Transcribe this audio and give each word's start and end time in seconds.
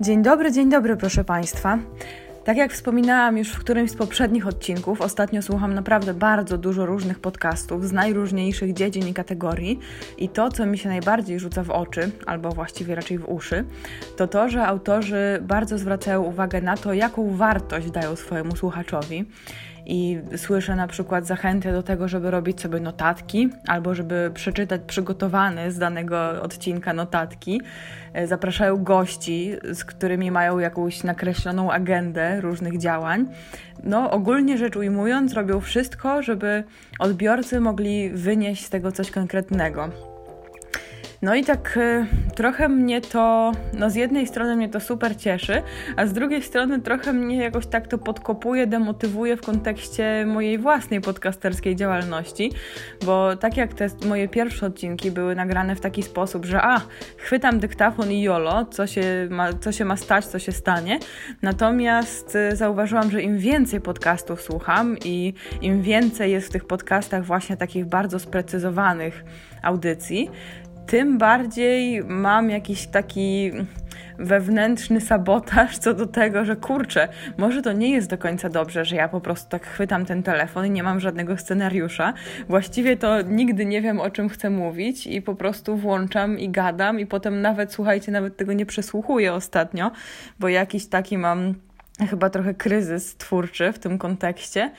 Dzień 0.00 0.22
dobry, 0.22 0.52
dzień 0.52 0.70
dobry, 0.70 0.96
proszę 0.96 1.24
Państwa. 1.24 1.78
Tak 2.44 2.56
jak 2.56 2.72
wspominałam 2.72 3.38
już 3.38 3.48
w 3.48 3.58
którymś 3.58 3.90
z 3.90 3.96
poprzednich 3.96 4.46
odcinków, 4.46 5.00
ostatnio 5.00 5.42
słucham 5.42 5.74
naprawdę 5.74 6.14
bardzo 6.14 6.58
dużo 6.58 6.86
różnych 6.86 7.18
podcastów 7.18 7.88
z 7.88 7.92
najróżniejszych 7.92 8.72
dziedzin 8.72 9.08
i 9.08 9.14
kategorii. 9.14 9.78
I 10.18 10.28
to, 10.28 10.50
co 10.50 10.66
mi 10.66 10.78
się 10.78 10.88
najbardziej 10.88 11.40
rzuca 11.40 11.64
w 11.64 11.70
oczy, 11.70 12.10
albo 12.26 12.50
właściwie 12.50 12.94
raczej 12.94 13.18
w 13.18 13.28
uszy, 13.28 13.64
to 14.16 14.28
to, 14.28 14.48
że 14.48 14.66
autorzy 14.66 15.38
bardzo 15.42 15.78
zwracają 15.78 16.22
uwagę 16.22 16.60
na 16.60 16.76
to, 16.76 16.92
jaką 16.92 17.36
wartość 17.36 17.90
dają 17.90 18.16
swojemu 18.16 18.56
słuchaczowi 18.56 19.24
i 19.86 20.20
słyszę 20.36 20.76
na 20.76 20.86
przykład 20.86 21.26
zachętę 21.26 21.72
do 21.72 21.82
tego, 21.82 22.08
żeby 22.08 22.30
robić 22.30 22.60
sobie 22.60 22.80
notatki 22.80 23.50
albo 23.66 23.94
żeby 23.94 24.30
przeczytać 24.34 24.80
przygotowane 24.86 25.72
z 25.72 25.78
danego 25.78 26.42
odcinka 26.42 26.92
notatki. 26.92 27.60
E, 28.12 28.26
zapraszają 28.26 28.84
gości, 28.84 29.52
z 29.72 29.84
którymi 29.84 30.30
mają 30.30 30.58
jakąś 30.58 31.04
nakreśloną 31.04 31.72
agendę 31.72 32.40
różnych 32.40 32.78
działań. 32.78 33.26
No, 33.84 34.10
ogólnie 34.10 34.58
rzecz 34.58 34.76
ujmując, 34.76 35.32
robią 35.32 35.60
wszystko, 35.60 36.22
żeby 36.22 36.64
odbiorcy 36.98 37.60
mogli 37.60 38.10
wynieść 38.10 38.64
z 38.64 38.70
tego 38.70 38.92
coś 38.92 39.10
konkretnego. 39.10 40.09
No 41.22 41.34
i 41.34 41.44
tak 41.44 41.76
y, 41.76 42.06
trochę 42.34 42.68
mnie 42.68 43.00
to, 43.00 43.52
no 43.72 43.90
z 43.90 43.94
jednej 43.94 44.26
strony 44.26 44.56
mnie 44.56 44.68
to 44.68 44.80
super 44.80 45.16
cieszy, 45.16 45.62
a 45.96 46.06
z 46.06 46.12
drugiej 46.12 46.42
strony 46.42 46.80
trochę 46.80 47.12
mnie 47.12 47.36
jakoś 47.36 47.66
tak 47.66 47.88
to 47.88 47.98
podkopuje, 47.98 48.66
demotywuje 48.66 49.36
w 49.36 49.40
kontekście 49.40 50.26
mojej 50.26 50.58
własnej 50.58 51.00
podcasterskiej 51.00 51.76
działalności, 51.76 52.52
bo 53.04 53.36
tak 53.36 53.56
jak 53.56 53.74
te 53.74 53.88
moje 54.06 54.28
pierwsze 54.28 54.66
odcinki 54.66 55.10
były 55.10 55.34
nagrane 55.34 55.76
w 55.76 55.80
taki 55.80 56.02
sposób, 56.02 56.44
że 56.44 56.62
a, 56.62 56.80
chwytam 57.16 57.58
dyktafon 57.58 58.12
i 58.12 58.22
jolo, 58.22 58.64
co 58.64 58.86
się 58.86 59.28
ma, 59.30 59.52
co 59.52 59.72
się 59.72 59.84
ma 59.84 59.96
stać, 59.96 60.26
co 60.26 60.38
się 60.38 60.52
stanie, 60.52 60.98
natomiast 61.42 62.36
y, 62.36 62.56
zauważyłam, 62.56 63.10
że 63.10 63.22
im 63.22 63.38
więcej 63.38 63.80
podcastów 63.80 64.42
słucham 64.42 64.96
i 65.04 65.34
im 65.60 65.82
więcej 65.82 66.32
jest 66.32 66.48
w 66.48 66.52
tych 66.52 66.64
podcastach 66.64 67.24
właśnie 67.24 67.56
takich 67.56 67.86
bardzo 67.86 68.18
sprecyzowanych 68.18 69.24
audycji, 69.62 70.30
tym 70.90 71.18
bardziej 71.18 72.04
mam 72.04 72.50
jakiś 72.50 72.86
taki 72.86 73.52
wewnętrzny 74.18 75.00
sabotaż 75.00 75.78
co 75.78 75.94
do 75.94 76.06
tego, 76.06 76.44
że 76.44 76.56
kurczę, 76.56 77.08
może 77.38 77.62
to 77.62 77.72
nie 77.72 77.90
jest 77.90 78.10
do 78.10 78.18
końca 78.18 78.48
dobrze, 78.48 78.84
że 78.84 78.96
ja 78.96 79.08
po 79.08 79.20
prostu 79.20 79.48
tak 79.48 79.66
chwytam 79.66 80.06
ten 80.06 80.22
telefon 80.22 80.66
i 80.66 80.70
nie 80.70 80.82
mam 80.82 81.00
żadnego 81.00 81.36
scenariusza. 81.36 82.12
Właściwie 82.48 82.96
to 82.96 83.22
nigdy 83.22 83.64
nie 83.66 83.82
wiem, 83.82 84.00
o 84.00 84.10
czym 84.10 84.28
chcę 84.28 84.50
mówić 84.50 85.06
i 85.06 85.22
po 85.22 85.34
prostu 85.34 85.76
włączam 85.76 86.38
i 86.38 86.48
gadam 86.48 87.00
i 87.00 87.06
potem 87.06 87.40
nawet, 87.40 87.72
słuchajcie, 87.72 88.12
nawet 88.12 88.36
tego 88.36 88.52
nie 88.52 88.66
przesłuchuję 88.66 89.32
ostatnio, 89.32 89.90
bo 90.38 90.48
jakiś 90.48 90.86
taki 90.86 91.18
mam 91.18 91.54
chyba 92.06 92.30
trochę 92.30 92.54
kryzys 92.54 93.16
twórczy 93.16 93.72
w 93.72 93.78
tym 93.78 93.98
kontekście 93.98 94.70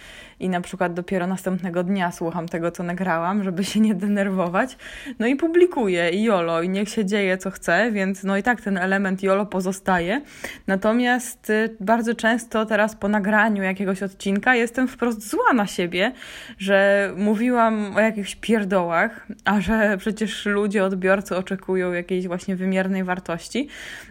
i 0.41 0.50
na 0.50 0.61
przykład 0.61 0.94
dopiero 0.94 1.27
następnego 1.27 1.83
dnia 1.83 2.11
słucham 2.11 2.47
tego, 2.47 2.72
co 2.72 2.83
nagrałam, 2.83 3.44
żeby 3.44 3.64
się 3.64 3.80
nie 3.80 3.95
denerwować. 3.95 4.77
No 5.19 5.27
i 5.27 5.36
publikuję 5.36 6.09
i 6.09 6.23
jolo 6.23 6.61
i 6.61 6.69
niech 6.69 6.89
się 6.89 7.05
dzieje, 7.05 7.38
co 7.38 7.52
chce, 7.52 7.92
więc 7.92 8.23
no 8.23 8.38
i 8.38 8.44
tak 8.44 8.61
ten 8.61 8.77
element 8.77 9.23
jolo 9.23 9.45
pozostaje. 9.45 10.22
Natomiast 10.67 11.49
y, 11.49 11.75
bardzo 11.80 12.16
często 12.16 12.66
teraz 12.66 12.95
po 12.95 13.08
nagraniu 13.08 13.64
jakiegoś 13.64 14.03
odcinka 14.03 14.55
jestem 14.55 14.88
wprost 14.88 15.30
zła 15.30 15.53
na 15.53 15.67
siebie, 15.67 16.11
że 16.58 17.09
mówiłam 17.17 17.95
o 17.95 17.99
jakichś 17.99 18.36
pierdołach, 18.36 19.27
a 19.45 19.61
że 19.61 19.97
przecież 19.97 20.45
ludzie, 20.45 20.83
odbiorcy 20.83 21.36
oczekują 21.36 21.92
jakiejś 21.92 22.27
właśnie 22.27 22.55
wymiernej 22.55 23.03
wartości. 23.03 23.67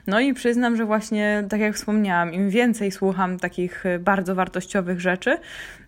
No 0.06 0.20
i 0.20 0.34
przyznam, 0.34 0.76
że 0.76 0.84
właśnie 0.84 1.44
tak 1.48 1.60
jak 1.60 1.74
wspomniałam, 1.74 2.32
im 2.32 2.50
więcej 2.50 2.90
słucham 3.00 3.38
takich 3.38 3.86
y, 3.86 3.98
bardzo 3.98 4.34
wartościowych 4.34 5.00
rzeczy, 5.00 5.38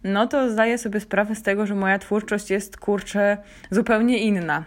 no 0.04 0.26
to 0.26 0.50
zdaję 0.50 0.78
sobie 0.78 1.00
sprawę 1.00 1.34
z 1.34 1.42
tego, 1.42 1.66
że 1.66 1.74
moja 1.74 1.98
twórczość 1.98 2.50
jest 2.50 2.76
kurczę 2.76 3.38
zupełnie 3.70 4.18
inna. 4.18 4.64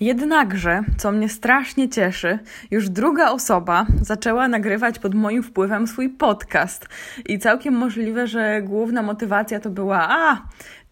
Jednakże, 0.00 0.82
co 0.96 1.12
mnie 1.12 1.28
strasznie 1.28 1.88
cieszy, 1.88 2.38
już 2.70 2.88
druga 2.88 3.30
osoba 3.30 3.86
zaczęła 4.02 4.48
nagrywać 4.48 4.98
pod 4.98 5.14
moim 5.14 5.42
wpływem 5.42 5.86
swój 5.86 6.08
podcast. 6.08 6.88
I 7.26 7.38
całkiem 7.38 7.74
możliwe, 7.74 8.26
że 8.26 8.62
główna 8.62 9.02
motywacja 9.02 9.60
to 9.60 9.70
była: 9.70 10.06
A, 10.10 10.42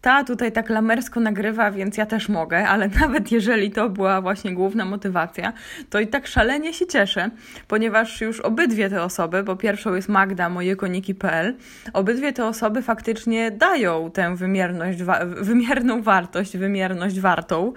ta 0.01 0.23
tutaj 0.23 0.51
tak 0.51 0.69
lamersko 0.69 1.19
nagrywa, 1.19 1.71
więc 1.71 1.97
ja 1.97 2.05
też 2.05 2.29
mogę, 2.29 2.67
ale 2.67 2.89
nawet 3.01 3.31
jeżeli 3.31 3.71
to 3.71 3.89
była 3.89 4.21
właśnie 4.21 4.53
główna 4.53 4.85
motywacja, 4.85 5.53
to 5.89 5.99
i 5.99 6.07
tak 6.07 6.27
szalenie 6.27 6.73
się 6.73 6.87
cieszę, 6.87 7.29
ponieważ 7.67 8.21
już 8.21 8.39
obydwie 8.39 8.89
te 8.89 9.03
osoby, 9.03 9.43
bo 9.43 9.55
pierwszą 9.55 9.95
jest 9.95 10.09
Magda, 10.09 10.49
moje 10.49 10.75
koniki.pl, 10.75 11.55
obydwie 11.93 12.33
te 12.33 12.45
osoby 12.45 12.81
faktycznie 12.81 13.51
dają 13.51 14.11
tę 14.11 14.35
wymierność, 14.35 15.03
wa 15.03 15.25
wymierną 15.25 16.01
wartość, 16.01 16.57
wymierność 16.57 17.19
wartą 17.19 17.73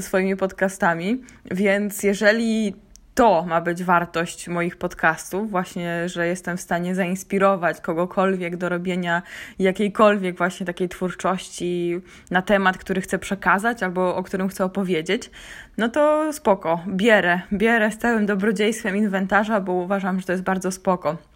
swoimi 0.00 0.36
podcastami, 0.36 1.22
więc 1.50 2.02
jeżeli 2.02 2.74
to 3.14 3.44
ma 3.48 3.60
być 3.60 3.84
wartość 3.84 4.48
moich 4.48 4.76
podcastów, 4.76 5.50
właśnie, 5.50 6.08
że 6.08 6.26
jestem 6.26 6.56
w 6.56 6.60
stanie 6.60 6.94
zainspirować 6.94 7.80
kogokolwiek 7.80 8.56
do 8.56 8.68
robienia 8.68 9.22
jakiejkolwiek 9.58 10.38
właśnie 10.38 10.66
takiej 10.66 10.88
twórczości 10.88 12.00
na 12.30 12.42
temat, 12.42 12.78
który 12.78 13.00
chcę 13.00 13.18
przekazać 13.18 13.82
albo 13.82 14.16
o 14.16 14.22
którym 14.22 14.48
chcę 14.48 14.64
opowiedzieć, 14.64 15.30
no 15.78 15.88
to 15.88 16.32
spoko, 16.32 16.84
bierę, 16.88 17.40
bierę 17.52 17.92
z 17.92 17.98
całym 17.98 18.26
dobrodziejstwem 18.26 18.96
inwentarza, 18.96 19.60
bo 19.60 19.72
uważam, 19.72 20.20
że 20.20 20.26
to 20.26 20.32
jest 20.32 20.44
bardzo 20.44 20.72
spoko. 20.72 21.31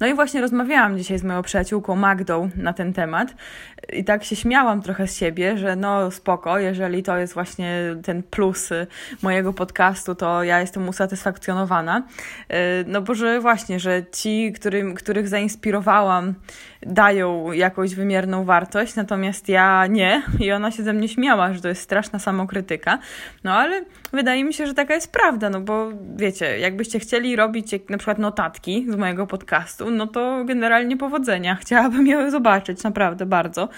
No 0.00 0.06
i 0.06 0.14
właśnie 0.14 0.40
rozmawiałam 0.40 0.98
dzisiaj 0.98 1.18
z 1.18 1.24
moją 1.24 1.42
przyjaciółką 1.42 1.96
Magdą 1.96 2.50
na 2.56 2.72
ten 2.72 2.92
temat 2.92 3.34
i 3.92 4.04
tak 4.04 4.24
się 4.24 4.36
śmiałam 4.36 4.82
trochę 4.82 5.08
z 5.08 5.16
siebie, 5.16 5.58
że 5.58 5.76
no 5.76 6.10
spoko, 6.10 6.58
jeżeli 6.58 7.02
to 7.02 7.18
jest 7.18 7.34
właśnie 7.34 7.96
ten 8.02 8.22
plus 8.22 8.70
mojego 9.22 9.52
podcastu, 9.52 10.14
to 10.14 10.44
ja 10.44 10.60
jestem 10.60 10.88
usatysfakcjonowana. 10.88 11.98
Y, 11.98 12.54
no 12.86 13.02
bo 13.02 13.14
że 13.14 13.40
właśnie, 13.40 13.80
że 13.80 14.02
ci, 14.12 14.52
którym, 14.52 14.94
których 14.94 15.28
zainspirowałam, 15.28 16.34
dają 16.86 17.52
jakąś 17.52 17.94
wymierną 17.94 18.44
wartość, 18.44 18.94
natomiast 18.94 19.48
ja 19.48 19.86
nie 19.86 20.22
i 20.40 20.52
ona 20.52 20.70
się 20.70 20.82
ze 20.82 20.92
mnie 20.92 21.08
śmiała, 21.08 21.52
że 21.52 21.60
to 21.60 21.68
jest 21.68 21.82
straszna 21.82 22.18
samokrytyka. 22.18 22.98
No 23.44 23.52
ale 23.52 23.84
wydaje 24.12 24.44
mi 24.44 24.54
się, 24.54 24.66
że 24.66 24.74
taka 24.74 24.94
jest 24.94 25.12
prawda, 25.12 25.50
no 25.50 25.60
bo 25.60 25.88
wiecie, 26.16 26.58
jakbyście 26.58 26.98
chcieli 26.98 27.36
robić 27.36 27.72
na 27.88 27.98
przykład 27.98 28.18
notatki 28.18 28.86
z 28.88 28.96
mojego 28.96 29.26
podcastu, 29.26 29.41
no 29.90 30.06
to 30.06 30.44
generalnie 30.44 30.96
powodzenia. 30.96 31.54
Chciałabym 31.54 32.06
je 32.06 32.30
zobaczyć, 32.30 32.82
naprawdę 32.82 33.26
bardzo. 33.26 33.68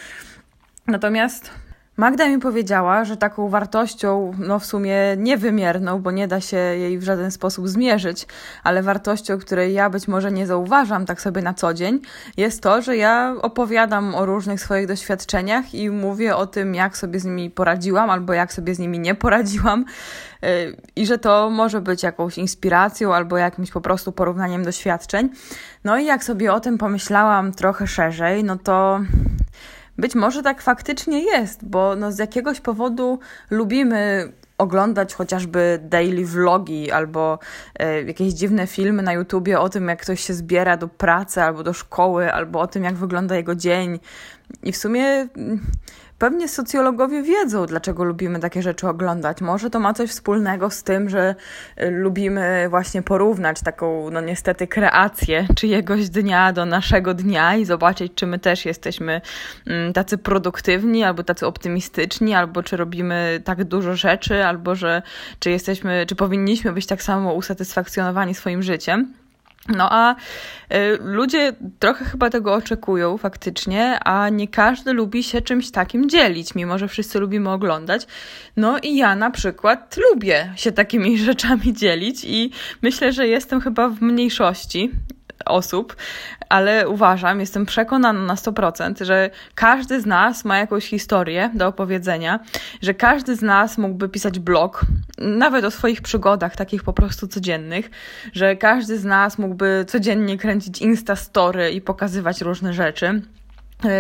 Natomiast 0.87 1.51
Magda 1.97 2.29
mi 2.29 2.39
powiedziała, 2.39 3.05
że 3.05 3.17
taką 3.17 3.49
wartością, 3.49 4.33
no 4.39 4.59
w 4.59 4.67
sumie 4.67 4.97
niewymierną, 5.17 6.03
bo 6.03 6.11
nie 6.11 6.29
da 6.29 6.41
się 6.41 6.57
jej 6.57 6.99
w 6.99 7.03
żaden 7.03 7.31
sposób 7.31 7.69
zmierzyć, 7.69 8.27
ale 8.65 8.83
wartością, 8.83 9.39
której 9.39 9.75
ja 9.75 9.91
być 9.91 10.09
może 10.09 10.33
nie 10.33 10.47
zauważam 10.47 11.07
tak 11.07 11.21
sobie 11.21 11.43
na 11.43 11.55
co 11.55 11.75
dzień, 11.75 12.01
jest 12.37 12.63
to, 12.63 12.83
że 12.83 12.97
ja 12.97 13.35
opowiadam 13.43 14.15
o 14.15 14.27
różnych 14.27 14.61
swoich 14.61 14.87
doświadczeniach 14.87 15.75
i 15.75 15.91
mówię 15.91 16.37
o 16.37 16.47
tym, 16.47 16.75
jak 16.75 16.97
sobie 16.97 17.21
z 17.21 17.25
nimi 17.25 17.51
poradziłam 17.51 18.11
albo 18.11 18.33
jak 18.33 18.53
sobie 18.53 18.75
z 18.75 18.79
nimi 18.79 18.99
nie 18.99 19.15
poradziłam 19.15 19.85
y, 20.45 20.77
i 20.97 21.07
że 21.07 21.19
to 21.19 21.51
może 21.51 21.81
być 21.81 22.03
jakąś 22.03 22.39
inspiracją 22.39 23.15
albo 23.15 23.37
jakimś 23.37 23.71
po 23.71 23.81
prostu 23.81 24.13
porównaniem 24.13 24.65
doświadczeń. 24.65 25.31
No 25.85 25.99
i 25.99 26.05
jak 26.05 26.25
sobie 26.25 26.53
o 26.53 26.61
tym 26.61 26.79
pomyślałam 26.79 27.53
trochę 27.53 27.87
szerzej, 27.87 28.45
no 28.45 28.57
to 28.57 29.01
być 29.99 30.15
może 30.15 30.43
tak 30.43 30.63
faktycznie 30.63 31.23
jest, 31.23 31.65
bo 31.65 31.97
no 31.97 32.13
z 32.13 32.19
jakiegoś 32.19 32.61
powodu 32.61 33.19
lubimy 33.51 34.33
oglądać 34.59 35.15
chociażby 35.15 35.79
daily 35.83 36.27
vlogi 36.27 36.91
albo 36.91 37.39
e, 37.79 38.03
jakieś 38.03 38.33
dziwne 38.33 38.67
filmy 38.67 39.03
na 39.03 39.13
YouTubie 39.13 39.61
o 39.61 39.69
tym, 39.69 39.89
jak 39.89 40.03
ktoś 40.03 40.21
się 40.21 40.35
zbiera 40.35 40.77
do 40.77 40.89
pracy 40.89 41.43
albo 41.43 41.63
do 41.63 41.73
szkoły, 41.73 42.33
albo 42.33 42.61
o 42.61 42.67
tym, 42.67 42.85
jak 42.85 42.95
wygląda 42.95 43.37
jego 43.37 43.55
dzień. 43.55 43.99
I 44.63 44.73
w 44.73 44.77
sumie 44.77 45.05
mm, 45.05 45.61
Pewnie 46.19 46.49
socjologowie 46.49 47.23
wiedzą, 47.23 47.67
dlaczego 47.67 48.05
lubimy 48.05 48.41
takie 48.41 48.63
rzeczy 48.63 48.89
oglądać. 48.89 49.41
Może 49.41 49.71
to 49.71 49.81
ma 49.81 49.95
coś 49.95 50.11
wspólnego 50.11 50.71
z 50.71 50.83
tym, 50.83 51.09
że 51.09 51.35
y, 51.83 51.91
lubimy 51.91 52.67
właśnie 52.69 53.03
porównać 53.03 53.61
taką, 53.61 54.11
no 54.11 54.21
niestety, 54.21 54.67
kreację 54.67 55.47
czyjegoś 55.57 56.09
dnia 56.09 56.53
do 56.53 56.67
naszego 56.67 57.15
dnia 57.15 57.57
i 57.57 57.65
zobaczyć, 57.65 58.13
czy 58.15 58.27
my 58.27 58.39
też 58.39 58.65
jesteśmy 58.65 59.21
mm, 59.67 59.93
tacy 59.93 60.19
produktywni, 60.19 61.05
albo 61.05 61.23
tacy 61.23 61.47
optymistyczni, 61.47 62.35
albo 62.35 62.63
czy 62.63 62.77
robimy 62.77 63.41
tak 63.45 63.65
dużo 63.65 63.97
rzeczy, 63.97 64.45
albo 64.45 64.75
że 64.75 65.03
czy 65.39 65.51
jesteśmy, 65.51 66.07
czy 66.07 66.15
powinniśmy 66.15 66.73
być 66.73 66.87
tak 66.87 67.03
samo 67.03 67.35
usatysfakcjonowani 67.35 68.35
swoim 68.35 68.63
życiem. 68.63 69.24
No 69.69 69.93
a 69.93 70.15
y, 70.15 70.99
ludzie 71.01 71.53
trochę 71.79 72.05
chyba 72.05 72.31
tego 72.31 72.55
oczekują 72.55 73.19
faktycznie, 73.19 73.99
a 74.05 74.29
nie 74.29 74.49
każdy 74.49 74.93
lubi 74.93 75.23
się 75.23 75.41
czymś 75.41 75.71
takim 75.71 76.11
dzielić, 76.11 76.55
mimo 76.55 76.79
że 76.79 76.89
wszyscy 76.89 77.21
lubimy 77.21 77.51
oglądać. 77.51 78.07
No 78.57 78.79
i 78.83 78.97
ja 78.97 79.17
na 79.17 79.31
przykład 79.31 79.97
lubię 80.11 80.53
się 80.57 80.73
takimi 80.73 81.19
rzeczami 81.29 81.73
dzielić 81.73 82.25
i 82.25 82.51
myślę, 82.83 83.13
że 83.13 83.29
jestem 83.29 83.61
chyba 83.61 83.89
w 83.89 84.01
mniejszości 84.03 84.91
osób, 85.47 85.97
ale 86.49 86.89
uważam, 86.89 87.41
jestem 87.41 87.67
przekonana 87.67 88.21
na 88.21 88.35
100%, 88.35 89.05
że 89.05 89.31
każdy 89.55 90.01
z 90.01 90.07
nas 90.07 90.45
ma 90.45 90.59
jakąś 90.59 90.87
historię 90.87 91.51
do 91.55 91.67
opowiedzenia, 91.67 92.41
że 92.83 92.95
każdy 92.95 93.37
z 93.37 93.43
nas 93.43 93.79
mógłby 93.79 94.09
pisać 94.09 94.39
blog, 94.39 94.81
nawet 95.19 95.65
o 95.65 95.71
swoich 95.71 96.03
przygodach, 96.03 96.57
takich 96.57 96.83
po 96.83 96.93
prostu 96.93 97.29
codziennych, 97.29 97.91
że 98.33 98.57
każdy 98.57 98.99
z 98.99 99.05
nas 99.05 99.39
mógłby 99.39 99.85
codziennie 99.89 100.39
kręcić 100.39 100.83
Insta 100.83 101.17
Story 101.17 101.71
i 101.71 101.81
pokazywać 101.81 102.41
różne 102.41 102.73
rzeczy 102.73 103.23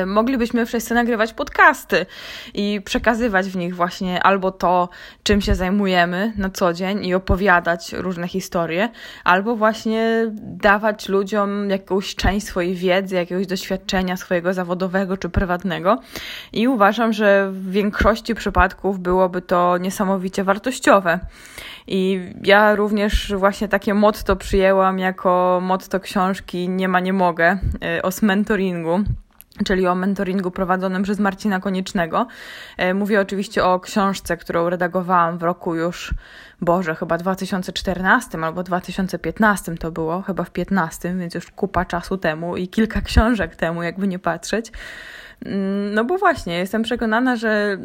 moglibyśmy 0.06 0.66
wszyscy 0.66 0.94
nagrywać 0.94 1.32
podcasty 1.32 2.06
i 2.54 2.80
przekazywać 2.84 3.46
w 3.46 3.56
nich 3.56 3.76
właśnie 3.76 4.22
albo 4.22 4.50
to, 4.50 4.88
czym 5.22 5.40
się 5.40 5.54
zajmujemy 5.54 6.32
na 6.36 6.50
co 6.50 6.72
dzień 6.72 7.06
i 7.06 7.14
opowiadać 7.14 7.92
różne 7.92 8.28
historie, 8.28 8.88
albo 9.24 9.56
właśnie 9.56 10.32
dawać 10.42 11.08
ludziom 11.08 11.70
jakąś 11.70 12.14
część 12.14 12.46
swojej 12.46 12.74
wiedzy, 12.74 13.14
jakiegoś 13.14 13.46
doświadczenia 13.46 14.16
swojego 14.16 14.54
zawodowego 14.54 15.16
czy 15.16 15.28
prywatnego. 15.28 16.00
I 16.52 16.68
uważam, 16.68 17.12
że 17.12 17.50
w 17.52 17.70
większości 17.70 18.34
przypadków 18.34 19.00
byłoby 19.00 19.42
to 19.42 19.78
niesamowicie 19.78 20.44
wartościowe. 20.44 21.20
I 21.86 22.20
ja 22.44 22.74
również 22.74 23.32
właśnie 23.36 23.68
takie 23.68 23.94
motto 23.94 24.36
przyjęłam 24.36 24.98
jako 24.98 25.58
motto 25.62 26.00
książki 26.00 26.68
Nie 26.68 26.88
ma, 26.88 27.00
nie 27.00 27.12
mogę 27.12 27.58
e, 27.82 28.02
o 28.02 28.10
mentoringu 28.22 29.04
czyli 29.64 29.86
o 29.86 29.94
mentoringu 29.94 30.50
prowadzonym 30.50 31.02
przez 31.02 31.18
Marcina 31.18 31.60
Koniecznego. 31.60 32.26
E, 32.76 32.94
mówię 32.94 33.20
oczywiście 33.20 33.64
o 33.64 33.80
książce, 33.80 34.36
którą 34.36 34.68
redagowałam 34.68 35.38
w 35.38 35.42
roku 35.42 35.74
już, 35.74 36.14
Boże, 36.60 36.94
chyba 36.94 37.18
2014 37.18 38.38
albo 38.38 38.62
2015 38.62 39.74
to 39.74 39.90
było, 39.90 40.22
chyba 40.22 40.44
w 40.44 40.50
15, 40.50 41.14
więc 41.14 41.34
już 41.34 41.50
kupa 41.50 41.84
czasu 41.84 42.18
temu 42.18 42.56
i 42.56 42.68
kilka 42.68 43.00
książek 43.00 43.56
temu, 43.56 43.82
jakby 43.82 44.08
nie 44.08 44.18
patrzeć. 44.18 44.72
Mm, 45.44 45.94
no 45.94 46.04
bo 46.04 46.18
właśnie, 46.18 46.58
jestem 46.58 46.82
przekonana, 46.82 47.36
że 47.36 47.78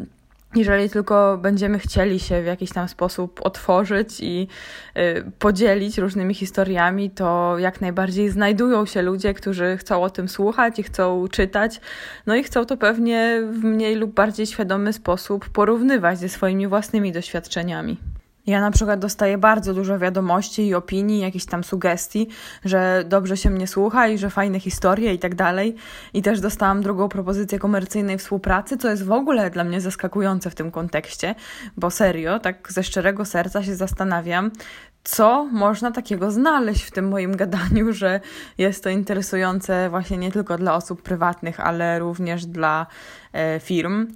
jeżeli 0.54 0.90
tylko 0.90 1.38
będziemy 1.42 1.78
chcieli 1.78 2.20
się 2.20 2.42
w 2.42 2.46
jakiś 2.46 2.72
tam 2.72 2.88
sposób 2.88 3.40
otworzyć 3.42 4.20
i 4.20 4.48
y, 4.96 5.32
podzielić 5.38 5.98
różnymi 5.98 6.34
historiami, 6.34 7.10
to 7.10 7.58
jak 7.58 7.80
najbardziej 7.80 8.30
znajdują 8.30 8.86
się 8.86 9.02
ludzie, 9.02 9.34
którzy 9.34 9.76
chcą 9.76 10.02
o 10.02 10.10
tym 10.10 10.28
słuchać 10.28 10.78
i 10.78 10.82
chcą 10.82 11.28
czytać, 11.28 11.80
no 12.26 12.34
i 12.34 12.42
chcą 12.42 12.66
to 12.66 12.76
pewnie 12.76 13.42
w 13.52 13.64
mniej 13.64 13.94
lub 13.94 14.14
bardziej 14.14 14.46
świadomy 14.46 14.92
sposób 14.92 15.48
porównywać 15.48 16.18
ze 16.18 16.28
swoimi 16.28 16.68
własnymi 16.68 17.12
doświadczeniami. 17.12 18.09
Ja 18.46 18.60
na 18.60 18.70
przykład 18.70 19.00
dostaję 19.00 19.38
bardzo 19.38 19.74
dużo 19.74 19.98
wiadomości 19.98 20.66
i 20.66 20.74
opinii, 20.74 21.20
jakichś 21.20 21.44
tam 21.44 21.64
sugestii, 21.64 22.28
że 22.64 23.04
dobrze 23.08 23.36
się 23.36 23.50
mnie 23.50 23.66
słucha 23.66 24.08
i 24.08 24.18
że 24.18 24.30
fajne 24.30 24.60
historie 24.60 25.14
i 25.14 25.18
tak 25.18 25.34
dalej. 25.34 25.76
I 26.14 26.22
też 26.22 26.40
dostałam 26.40 26.82
drugą 26.82 27.08
propozycję 27.08 27.58
komercyjnej 27.58 28.18
współpracy, 28.18 28.76
co 28.76 28.90
jest 28.90 29.04
w 29.04 29.12
ogóle 29.12 29.50
dla 29.50 29.64
mnie 29.64 29.80
zaskakujące 29.80 30.50
w 30.50 30.54
tym 30.54 30.70
kontekście, 30.70 31.34
bo 31.76 31.90
serio, 31.90 32.38
tak 32.38 32.72
ze 32.72 32.82
szczerego 32.82 33.24
serca 33.24 33.62
się 33.62 33.76
zastanawiam, 33.76 34.50
co 35.04 35.44
można 35.44 35.90
takiego 35.90 36.30
znaleźć 36.30 36.82
w 36.82 36.90
tym 36.90 37.08
moim 37.08 37.36
gadaniu, 37.36 37.92
że 38.00 38.20
jest 38.58 38.84
to 38.84 38.90
interesujące 38.90 39.90
właśnie 39.90 40.16
nie 40.16 40.32
tylko 40.32 40.58
dla 40.58 40.74
osób 40.74 41.02
prywatnych, 41.02 41.60
ale 41.60 41.98
również 41.98 42.46
dla 42.46 42.86
e, 43.32 43.60
firm 43.60 44.06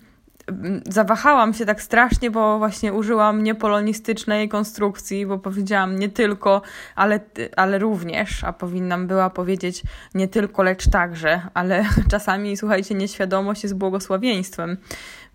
zawahałam 0.88 1.54
się 1.54 1.66
tak 1.66 1.82
strasznie, 1.82 2.30
bo 2.30 2.58
właśnie 2.58 2.92
użyłam 2.92 3.42
niepolonistycznej 3.42 4.48
konstrukcji, 4.48 5.26
bo 5.26 5.38
powiedziałam 5.38 5.98
nie 5.98 6.08
tylko, 6.08 6.62
ale, 6.96 7.20
ale 7.56 7.78
również, 7.78 8.44
a 8.44 8.52
powinnam 8.52 9.06
była 9.06 9.30
powiedzieć 9.30 9.82
nie 10.14 10.28
tylko, 10.28 10.62
lecz 10.62 10.90
także, 10.90 11.40
ale 11.54 11.84
czasami, 12.10 12.56
słuchajcie, 12.56 12.94
nieświadomość 12.94 13.62
jest 13.62 13.76
błogosławieństwem, 13.76 14.76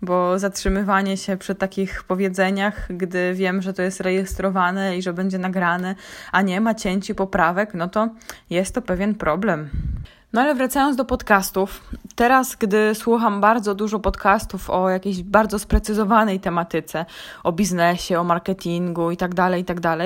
bo 0.02 0.38
zatrzymywanie 0.38 1.16
się 1.16 1.36
przy 1.36 1.54
takich 1.54 2.02
powiedzeniach, 2.02 2.88
gdy 2.90 3.34
wiem, 3.34 3.62
że 3.62 3.72
to 3.72 3.82
jest 3.82 4.00
rejestrowane 4.00 4.96
i 4.96 5.02
że 5.02 5.12
będzie 5.12 5.38
nagrane, 5.38 5.94
a 6.32 6.42
nie 6.42 6.60
ma 6.60 6.74
cięci 6.74 7.14
poprawek, 7.14 7.74
no 7.74 7.88
to 7.88 8.08
jest 8.50 8.74
to 8.74 8.82
pewien 8.82 9.14
problem. 9.14 9.70
No 10.32 10.40
ale 10.40 10.54
wracając 10.54 10.96
do 10.96 11.04
podcastów, 11.04 11.90
teraz, 12.20 12.56
gdy 12.56 12.94
słucham 12.94 13.40
bardzo 13.40 13.74
dużo 13.74 13.98
podcastów 13.98 14.70
o 14.70 14.90
jakiejś 14.90 15.22
bardzo 15.22 15.58
sprecyzowanej 15.58 16.40
tematyce, 16.40 17.06
o 17.44 17.52
biznesie, 17.52 18.20
o 18.20 18.24
marketingu 18.24 19.10
itd., 19.10 19.34
tak 19.34 19.56
itd., 19.56 19.80
tak 19.80 19.98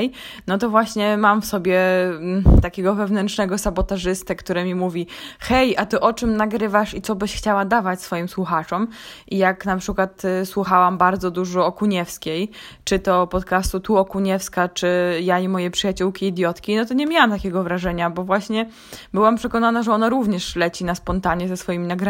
no 0.46 0.58
to 0.58 0.70
właśnie 0.70 1.16
mam 1.16 1.42
w 1.42 1.46
sobie 1.46 2.04
mm, 2.04 2.44
takiego 2.62 2.94
wewnętrznego 2.94 3.58
sabotażystę, 3.58 4.34
który 4.34 4.64
mi 4.64 4.74
mówi: 4.74 5.06
Hej, 5.38 5.76
a 5.76 5.86
ty 5.86 6.00
o 6.00 6.12
czym 6.12 6.36
nagrywasz 6.36 6.94
i 6.94 7.02
co 7.02 7.14
byś 7.14 7.36
chciała 7.36 7.64
dawać 7.64 8.02
swoim 8.02 8.28
słuchaczom? 8.28 8.88
I 9.28 9.38
jak 9.38 9.66
na 9.66 9.76
przykład 9.76 10.24
y, 10.24 10.46
słuchałam 10.46 10.98
bardzo 10.98 11.30
dużo 11.30 11.66
Okuniewskiej, 11.66 12.50
czy 12.84 12.98
to 12.98 13.26
podcastu 13.26 13.80
Tu 13.80 13.96
Okuniewska, 13.96 14.68
czy 14.68 15.18
Ja 15.22 15.38
i 15.38 15.48
moje 15.48 15.70
przyjaciółki 15.70 16.26
idiotki, 16.26 16.76
no 16.76 16.84
to 16.84 16.94
nie 16.94 17.06
miałam 17.06 17.30
takiego 17.30 17.62
wrażenia, 17.62 18.10
bo 18.10 18.24
właśnie 18.24 18.70
byłam 19.12 19.36
przekonana, 19.36 19.82
że 19.82 19.92
ona 19.92 20.08
również 20.08 20.56
leci 20.56 20.84
na 20.84 20.94
spontanie 20.94 21.48
ze 21.48 21.56
swoimi 21.56 21.86
nagraniami. 21.86 22.03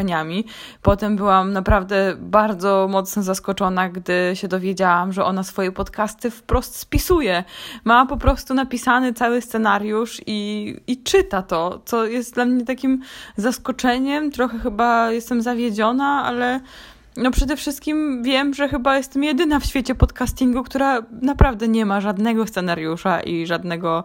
Potem 0.82 1.17
byłam 1.17 1.52
naprawdę 1.52 2.14
bardzo 2.19 2.88
mocno 2.91 3.23
zaskoczona, 3.23 3.88
gdy 3.88 4.31
się 4.35 4.49
dowiedziałam, 4.49 5.12
że 5.12 5.25
ona 5.25 5.43
swoje 5.43 5.73
podcasty 5.73 6.31
wprost 6.31 6.76
spisuje. 6.76 7.44
Ma 7.85 8.06
po 8.06 8.17
prostu 8.17 8.55
napisany 8.55 9.12
cały 9.12 9.41
scenariusz 9.41 10.20
i, 10.26 10.76
i 10.87 11.02
czyta 11.02 11.43
to, 11.43 11.81
co 11.85 12.06
jest 12.06 12.35
dla 12.35 12.44
mnie 12.44 12.64
takim 12.64 13.02
zaskoczeniem. 13.37 14.31
Trochę 14.31 14.58
chyba 14.58 15.11
jestem 15.11 15.43
zawiedziona, 15.43 16.25
ale 16.25 16.61
no 17.16 17.31
przede 17.31 17.56
wszystkim 17.56 18.22
wiem, 18.22 18.55
że 18.55 18.69
chyba 18.69 18.96
jestem 18.96 19.25
jedyna 19.25 19.61
w 19.61 19.64
świecie 19.64 19.94
podcastingu, 19.94 20.62
która 20.62 21.02
naprawdę 21.22 21.69
nie 21.69 21.87
ma 21.87 22.00
żadnego 22.00 22.46
scenariusza 22.46 23.20
i 23.20 23.46
żadnego 23.46 24.05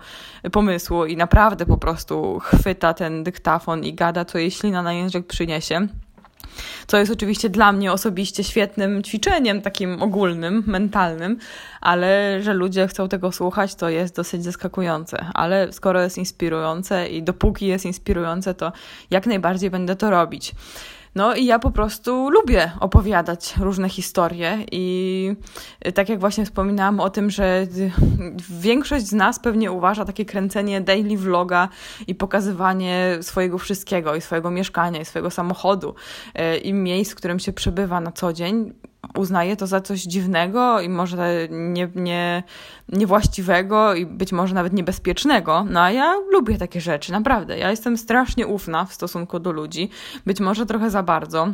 pomysłu 0.51 1.05
i 1.05 1.17
naprawdę 1.17 1.65
po 1.65 1.77
prostu 1.77 2.39
chwyta 2.39 2.93
ten 2.93 3.23
dyktafon 3.23 3.83
i 3.83 3.93
gada, 3.93 4.25
co 4.25 4.37
jej 4.37 4.51
ślina 4.51 4.81
na 4.81 4.93
język 4.93 5.27
przyniesie. 5.27 5.87
Co 6.87 6.97
jest 6.97 7.11
oczywiście 7.11 7.49
dla 7.49 7.71
mnie 7.71 7.91
osobiście 7.91 8.43
świetnym 8.43 9.03
ćwiczeniem, 9.03 9.61
takim 9.61 10.01
ogólnym, 10.01 10.63
mentalnym, 10.67 11.37
ale 11.81 12.41
że 12.41 12.53
ludzie 12.53 12.87
chcą 12.87 13.09
tego 13.09 13.31
słuchać, 13.31 13.75
to 13.75 13.89
jest 13.89 14.15
dosyć 14.15 14.43
zaskakujące. 14.43 15.25
Ale 15.33 15.73
skoro 15.73 16.01
jest 16.01 16.17
inspirujące 16.17 17.07
i 17.07 17.23
dopóki 17.23 17.67
jest 17.67 17.85
inspirujące, 17.85 18.53
to 18.53 18.71
jak 19.09 19.27
najbardziej 19.27 19.69
będę 19.69 19.95
to 19.95 20.09
robić. 20.09 20.51
No 21.19 21.35
i 21.35 21.45
ja 21.45 21.59
po 21.59 21.71
prostu 21.71 22.29
lubię 22.29 22.71
opowiadać 22.79 23.57
różne 23.57 23.89
historie 23.89 24.57
i 24.71 25.35
tak 25.93 26.09
jak 26.09 26.19
właśnie 26.19 26.45
wspominałam 26.45 26.99
o 26.99 27.09
tym, 27.09 27.29
że 27.29 27.67
większość 28.49 29.05
z 29.05 29.13
nas 29.13 29.39
pewnie 29.39 29.71
uważa 29.71 30.05
takie 30.05 30.25
kręcenie 30.25 30.81
daily 30.81 31.17
vloga 31.17 31.69
i 32.07 32.15
pokazywanie 32.15 33.17
swojego 33.21 33.57
wszystkiego 33.57 34.15
i 34.15 34.21
swojego 34.21 34.51
mieszkania 34.51 35.01
i 35.01 35.05
swojego 35.05 35.31
samochodu 35.31 35.95
e, 36.35 36.57
i 36.57 36.73
miejsc, 36.73 37.11
w 37.11 37.15
którym 37.15 37.39
się 37.39 37.53
przebywa 37.53 38.01
na 38.01 38.11
co 38.11 38.33
dzień 38.33 38.73
uznaje 39.17 39.55
to 39.55 39.67
za 39.67 39.81
coś 39.81 40.01
dziwnego 40.01 40.81
i 40.81 40.89
może 40.89 41.47
nie, 41.49 41.89
nie, 41.95 42.43
niewłaściwego 42.89 43.93
i 43.95 44.05
być 44.05 44.31
może 44.31 44.55
nawet 44.55 44.73
niebezpiecznego. 44.73 45.65
No 45.69 45.81
a 45.81 45.91
ja 45.91 46.13
lubię 46.31 46.57
takie 46.57 46.81
rzeczy, 46.81 47.11
naprawdę. 47.11 47.57
Ja 47.57 47.71
jestem 47.71 47.97
strasznie 47.97 48.47
ufna 48.47 48.85
w 48.85 48.93
stosunku 48.93 49.39
do 49.39 49.51
ludzi, 49.51 49.89
być 50.25 50.39
może 50.39 50.65
trochę 50.65 50.89
za 50.89 51.03
bardzo 51.03 51.47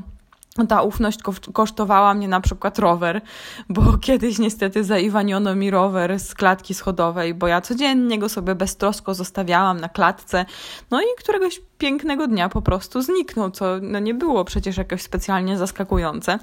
ta 0.67 0.81
ufność 0.81 1.19
kosztowała 1.53 2.13
mnie 2.13 2.27
na 2.27 2.41
przykład 2.41 2.79
rower, 2.79 3.21
bo 3.69 3.81
kiedyś 4.01 4.39
niestety 4.39 4.83
zaiwaniono 4.83 5.55
mi 5.55 5.71
rower 5.71 6.19
z 6.19 6.33
klatki 6.33 6.73
schodowej, 6.73 7.33
bo 7.33 7.47
ja 7.47 7.61
codziennie 7.61 8.19
go 8.19 8.29
sobie 8.29 8.55
beztrosko 8.55 9.13
zostawiałam 9.13 9.79
na 9.79 9.89
klatce, 9.89 10.45
no 10.91 11.01
i 11.01 11.05
któregoś 11.17 11.61
pięknego 11.77 12.27
dnia 12.27 12.49
po 12.49 12.61
prostu 12.61 13.01
zniknął, 13.01 13.51
co 13.51 13.65
no 13.81 13.99
nie 13.99 14.13
było 14.13 14.45
przecież 14.45 14.77
jakoś 14.77 15.01
specjalnie 15.01 15.57
zaskakujące, 15.57 16.39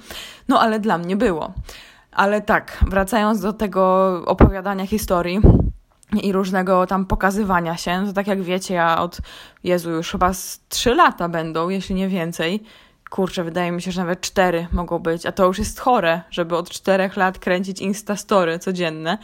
no 0.49 0.61
ale 0.61 0.81
dla 0.81 0.99
mnie 0.99 1.16
było. 1.16 1.52
Ale 2.12 2.40
tak, 2.40 2.85
wracając 2.88 3.40
do 3.40 3.52
tego 3.52 4.12
opowiadania 4.26 4.87
historii, 4.87 5.40
i 6.23 6.33
różnego 6.33 6.87
tam 6.87 7.07
pokazywania 7.07 7.76
się, 7.76 8.04
to 8.07 8.12
tak 8.12 8.26
jak 8.26 8.42
wiecie, 8.42 8.75
ja 8.75 9.02
od 9.02 9.19
Jezu 9.64 9.90
już 9.90 10.11
chyba 10.11 10.33
z 10.33 10.61
trzy 10.69 10.95
lata 10.95 11.28
będą, 11.28 11.69
jeśli 11.69 11.95
nie 11.95 12.09
więcej, 12.09 12.62
kurczę, 13.12 13.45
wydaje 13.45 13.73
mi 13.73 13.83
się, 13.83 13.92
że 13.92 14.00
nawet 14.00 14.21
cztery 14.21 14.66
mogą 14.73 14.99
być, 14.99 15.26
a 15.26 15.33
to 15.33 15.47
już 15.47 15.59
jest 15.59 15.81
chore, 15.81 16.21
żeby 16.31 16.57
od 16.57 16.71
czterech 16.71 17.16
lat 17.16 17.38
kręcić 17.38 17.81
Instastory 17.81 18.59
codzienne. 18.59 19.19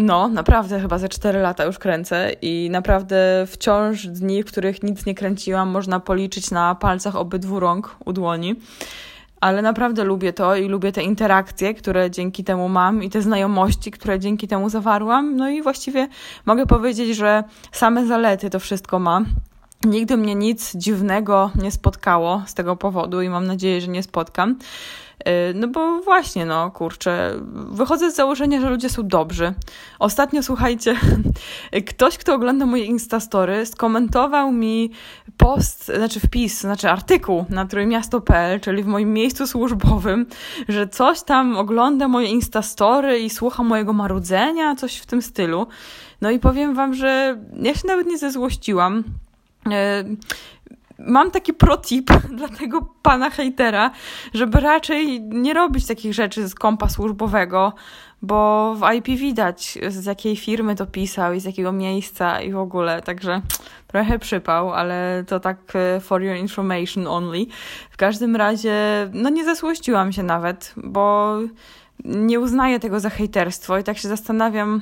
No, 0.00 0.28
naprawdę 0.28 0.80
chyba 0.80 0.98
ze 0.98 1.08
4 1.08 1.38
lata 1.38 1.64
już 1.64 1.78
kręcę 1.78 2.32
i 2.42 2.68
naprawdę 2.70 3.46
wciąż 3.46 4.06
dni, 4.06 4.42
w 4.42 4.46
których 4.46 4.82
nic 4.82 5.06
nie 5.06 5.14
kręciłam, 5.14 5.68
można 5.68 6.00
policzyć 6.00 6.50
na 6.50 6.74
palcach 6.74 7.16
obydwu 7.16 7.60
rąk 7.60 7.96
u 8.04 8.12
dłoni. 8.12 8.54
Ale 9.40 9.62
naprawdę 9.62 10.04
lubię 10.04 10.32
to 10.32 10.56
i 10.56 10.68
lubię 10.68 10.92
te 10.92 11.02
interakcje, 11.02 11.74
które 11.74 12.10
dzięki 12.10 12.44
temu 12.44 12.68
mam 12.68 13.02
i 13.02 13.10
te 13.10 13.22
znajomości, 13.22 13.90
które 13.90 14.18
dzięki 14.18 14.48
temu 14.48 14.68
zawarłam. 14.68 15.36
No 15.36 15.48
i 15.48 15.62
właściwie 15.62 16.08
mogę 16.46 16.66
powiedzieć, 16.66 17.16
że 17.16 17.44
same 17.72 18.06
zalety 18.06 18.50
to 18.50 18.60
wszystko 18.60 18.98
ma. 18.98 19.20
Nigdy 19.84 20.16
mnie 20.16 20.34
nic 20.34 20.76
dziwnego 20.76 21.50
nie 21.62 21.70
spotkało 21.70 22.42
z 22.46 22.54
tego 22.54 22.76
powodu 22.76 23.22
i 23.22 23.28
mam 23.28 23.46
nadzieję, 23.46 23.80
że 23.80 23.88
nie 23.88 24.02
spotkam. 24.02 24.58
Y, 25.28 25.54
no 25.54 25.68
bo 25.68 26.00
właśnie, 26.00 26.46
no 26.46 26.70
kurczę, 26.70 27.34
wychodzę 27.52 28.10
z 28.10 28.16
założenia, 28.16 28.60
że 28.60 28.70
ludzie 28.70 28.90
są 28.90 29.08
dobrzy. 29.08 29.54
Ostatnio, 29.98 30.42
słuchajcie, 30.42 30.96
ktoś, 31.88 32.18
kto 32.18 32.34
ogląda 32.34 32.66
moje 32.66 32.84
Instastory, 32.84 33.66
skomentował 33.66 34.52
mi 34.52 34.90
post, 35.36 35.92
znaczy 35.96 36.20
wpis, 36.20 36.60
znaczy 36.60 36.90
artykuł 36.90 37.44
na 37.48 37.66
trójmiasto.pl, 37.66 38.60
czyli 38.60 38.82
w 38.82 38.86
moim 38.86 39.12
miejscu 39.12 39.46
służbowym, 39.46 40.26
że 40.68 40.88
coś 40.88 41.22
tam 41.22 41.56
ogląda 41.56 42.08
moje 42.08 42.28
Instastory 42.28 43.18
i 43.18 43.30
słucha 43.30 43.62
mojego 43.62 43.92
marudzenia, 43.92 44.76
coś 44.76 44.96
w 44.96 45.06
tym 45.06 45.22
stylu. 45.22 45.66
No 46.20 46.30
i 46.30 46.38
powiem 46.38 46.74
wam, 46.74 46.94
że 46.94 47.38
ja 47.62 47.74
się 47.74 47.86
nawet 47.86 48.06
nie 48.06 48.18
zezłościłam. 48.18 49.04
Y, 49.72 50.16
mam 50.98 51.30
taki 51.30 51.54
protip 51.54 52.10
dla 52.38 52.48
tego 52.48 52.94
pana 53.02 53.30
hejtera, 53.30 53.90
żeby 54.34 54.60
raczej 54.60 55.20
nie 55.22 55.54
robić 55.54 55.86
takich 55.86 56.14
rzeczy 56.14 56.48
z 56.48 56.54
kompa 56.54 56.88
służbowego, 56.88 57.72
bo 58.22 58.74
w 58.74 58.94
IP 58.94 59.06
widać 59.06 59.78
z 59.88 60.04
jakiej 60.04 60.36
firmy 60.36 60.76
to 60.76 60.86
pisał 60.86 61.32
i 61.32 61.40
z 61.40 61.44
jakiego 61.44 61.72
miejsca 61.72 62.40
i 62.40 62.52
w 62.52 62.58
ogóle, 62.58 63.02
także 63.02 63.42
trochę 63.86 64.18
przypał, 64.18 64.72
ale 64.72 65.24
to 65.26 65.40
tak 65.40 65.58
e, 65.74 66.00
for 66.00 66.22
your 66.22 66.36
information 66.36 67.06
only. 67.06 67.46
W 67.90 67.96
każdym 67.96 68.36
razie, 68.36 68.74
no 69.12 69.28
nie 69.28 69.44
zasłościłam 69.44 70.12
się 70.12 70.22
nawet, 70.22 70.74
bo 70.76 71.36
nie 72.04 72.40
uznaję 72.40 72.80
tego 72.80 73.00
za 73.00 73.10
hejterstwo 73.10 73.78
i 73.78 73.84
tak 73.84 73.98
się 73.98 74.08
zastanawiam, 74.08 74.80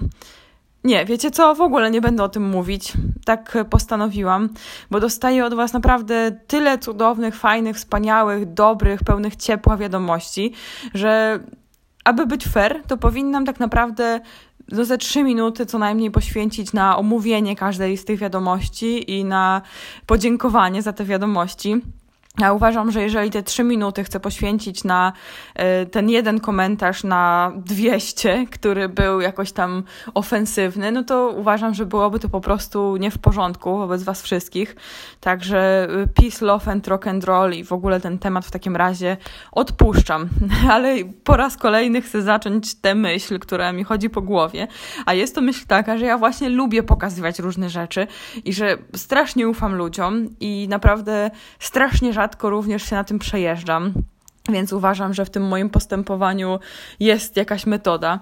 nie, 0.85 1.05
wiecie 1.05 1.31
co, 1.31 1.55
w 1.55 1.61
ogóle 1.61 1.91
nie 1.91 2.01
będę 2.01 2.23
o 2.23 2.29
tym 2.29 2.49
mówić. 2.49 2.93
Tak 3.25 3.59
postanowiłam, 3.71 4.49
bo 4.91 5.01
dostaję 5.01 5.45
od 5.45 5.55
Was 5.55 5.73
naprawdę 5.73 6.33
tyle 6.47 6.79
cudownych, 6.79 7.37
fajnych, 7.37 7.77
wspaniałych, 7.77 8.53
dobrych, 8.53 9.05
pełnych 9.05 9.37
ciepła 9.37 9.77
wiadomości, 9.77 10.53
że 10.95 11.41
aby 12.05 12.27
być 12.27 12.45
fair, 12.45 12.83
to 12.87 12.97
powinnam 12.97 13.45
tak 13.45 13.61
naprawdę 13.61 14.21
do 14.69 14.85
ze 14.85 14.99
trzy 14.99 15.23
minuty 15.23 15.67
co 15.67 15.79
najmniej 15.79 16.11
poświęcić 16.11 16.73
na 16.73 16.99
omówienie 16.99 17.57
każdej 17.57 17.97
z 17.97 18.05
tych 18.05 18.19
wiadomości 18.19 19.11
i 19.19 19.25
na 19.25 19.63
podziękowanie 20.07 20.83
za 20.83 20.93
te 20.93 21.05
wiadomości. 21.05 21.81
Ja 22.39 22.53
uważam, 22.53 22.91
że 22.91 23.03
jeżeli 23.03 23.31
te 23.31 23.43
trzy 23.43 23.65
minuty 23.65 24.05
chcę 24.05 24.21
poświęcić 24.21 24.85
na 24.85 25.13
y, 25.83 25.87
ten 25.87 26.11
jeden 26.11 26.41
komentarz 26.41 27.05
na 27.05 27.53
200, 27.57 28.47
który 28.51 28.89
był 28.89 29.21
jakoś 29.21 29.53
tam 29.53 29.83
ofensywny, 30.15 30.93
no 30.93 31.05
to 31.05 31.29
uważam, 31.29 31.75
że 31.75 31.87
byłoby 31.87 32.19
to 32.19 32.29
po 32.29 32.41
prostu 32.41 32.97
nie 32.97 33.11
w 33.11 33.19
porządku 33.19 33.79
wobec 33.79 34.03
Was 34.03 34.23
wszystkich. 34.23 34.77
Także 35.21 35.89
y, 36.03 36.07
peace, 36.07 36.47
love 36.47 36.73
and 36.73 36.89
rock 36.89 37.07
and 37.07 37.25
roll 37.25 37.53
i 37.53 37.65
w 37.65 37.73
ogóle 37.73 38.01
ten 38.01 38.19
temat 38.19 38.47
w 38.47 38.51
takim 38.51 38.77
razie 38.77 39.17
odpuszczam. 39.53 40.29
Ale 40.75 40.97
po 41.25 41.37
raz 41.37 41.57
kolejny 41.57 42.03
chcę 42.03 42.23
zacząć 42.23 42.75
tę 42.75 42.95
myśl, 42.95 43.39
która 43.39 43.73
mi 43.73 43.85
chodzi 43.85 44.11
po 44.11 44.23
głowie. 44.23 44.69
A 45.07 45.15
jest 45.15 45.35
to 45.35 45.41
myśl 45.41 45.67
taka, 45.67 45.99
że 45.99 46.07
ja 46.07 46.19
właśnie 46.19 46.49
lubię 46.49 46.83
pokazywać 46.83 47.39
różne 47.39 47.71
rzeczy 47.71 48.07
i 48.45 48.53
że 48.53 48.79
strasznie 48.97 49.49
ufam 49.49 49.75
ludziom 49.75 50.29
i 50.41 50.67
naprawdę 50.69 51.31
strasznie 51.59 52.13
rzadko 52.13 52.24
rzadko 52.25 52.51
również 52.51 52.83
się 52.83 52.97
na 52.97 53.05
tym 53.05 53.19
przejeżdżam. 53.19 53.93
Więc 54.49 54.73
uważam, 54.73 55.15
że 55.15 55.25
w 55.25 55.31
tym 55.31 55.49
moim 55.49 55.71
postępowaniu 55.71 56.59
jest 57.01 57.37
jakaś 57.37 57.67
metoda. 57.67 58.21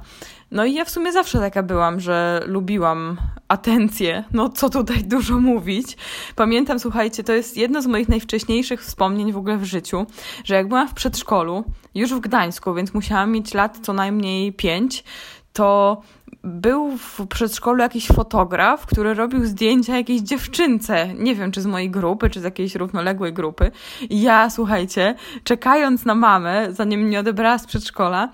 No 0.51 0.65
i 0.65 0.75
ja 0.75 0.85
w 0.85 0.91
sumie 0.91 1.13
zawsze 1.13 1.39
taka 1.39 1.63
byłam, 1.63 2.01
że 2.01 2.43
lubiłam 2.47 3.17
atencję. 3.49 4.25
No 4.33 4.49
co 4.49 4.71
tutaj 4.71 5.05
dużo 5.05 5.41
mówić. 5.41 5.97
Pamiętam, 6.37 6.79
słuchajcie, 6.81 7.25
to 7.25 7.33
jest 7.33 7.57
jedno 7.57 7.83
z 7.83 7.87
moich 7.87 8.09
najwcześniejszych 8.09 8.83
wspomnień 8.83 9.33
w 9.33 9.37
ogóle 9.37 9.59
w 9.59 9.65
życiu, 9.65 10.07
że 10.45 10.55
jak 10.55 10.69
byłam 10.69 10.89
w 10.89 10.95
przedszkolu, 10.95 11.65
już 11.95 12.15
w 12.15 12.21
Gdańsku, 12.21 12.75
więc 12.75 12.95
musiałam 12.95 13.33
mieć 13.33 13.55
lat 13.55 13.79
co 13.83 13.93
najmniej 13.93 14.53
pięć, 14.53 15.05
to 15.53 16.01
był 16.45 16.97
w 16.97 17.27
przedszkolu 17.29 17.79
jakiś 17.79 18.07
fotograf, 18.07 18.87
który 18.87 19.15
robił 19.15 19.47
zdjęcia 19.47 19.97
jakiejś 19.97 20.21
dziewczynce. 20.21 21.15
Nie 21.15 21.35
wiem, 21.35 21.53
czy 21.53 21.61
z 21.61 21.67
mojej 21.67 21.91
grupy, 21.91 22.31
czy 22.31 22.41
z 22.41 22.45
jakiejś 22.45 22.75
równoległej 22.75 23.33
grupy. 23.33 23.71
I 24.11 24.23
ja, 24.23 24.51
słuchajcie, 24.51 25.15
czekając 25.45 26.05
na 26.05 26.15
mamę, 26.15 26.67
zanim 26.71 27.01
mnie 27.01 27.21
odebrała 27.21 27.59
z 27.59 27.67
przedszkola, 27.67 28.29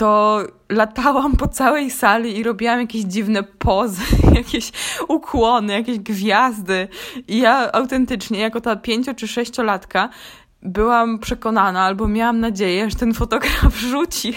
to 0.00 0.42
latałam 0.68 1.36
po 1.36 1.48
całej 1.48 1.90
sali 1.90 2.38
i 2.38 2.42
robiłam 2.42 2.80
jakieś 2.80 3.02
dziwne 3.02 3.42
pozy, 3.42 4.02
jakieś 4.34 4.72
ukłony, 5.08 5.72
jakieś 5.72 5.98
gwiazdy. 5.98 6.88
I 7.28 7.38
ja 7.38 7.72
autentycznie, 7.72 8.40
jako 8.40 8.60
ta 8.60 8.76
pięcio 8.76 9.14
czy 9.14 9.28
sześciolatka, 9.28 10.08
byłam 10.62 11.18
przekonana 11.18 11.82
albo 11.82 12.08
miałam 12.08 12.40
nadzieję, 12.40 12.90
że 12.90 12.96
ten 12.96 13.14
fotograf 13.14 13.76
rzuci 13.90 14.34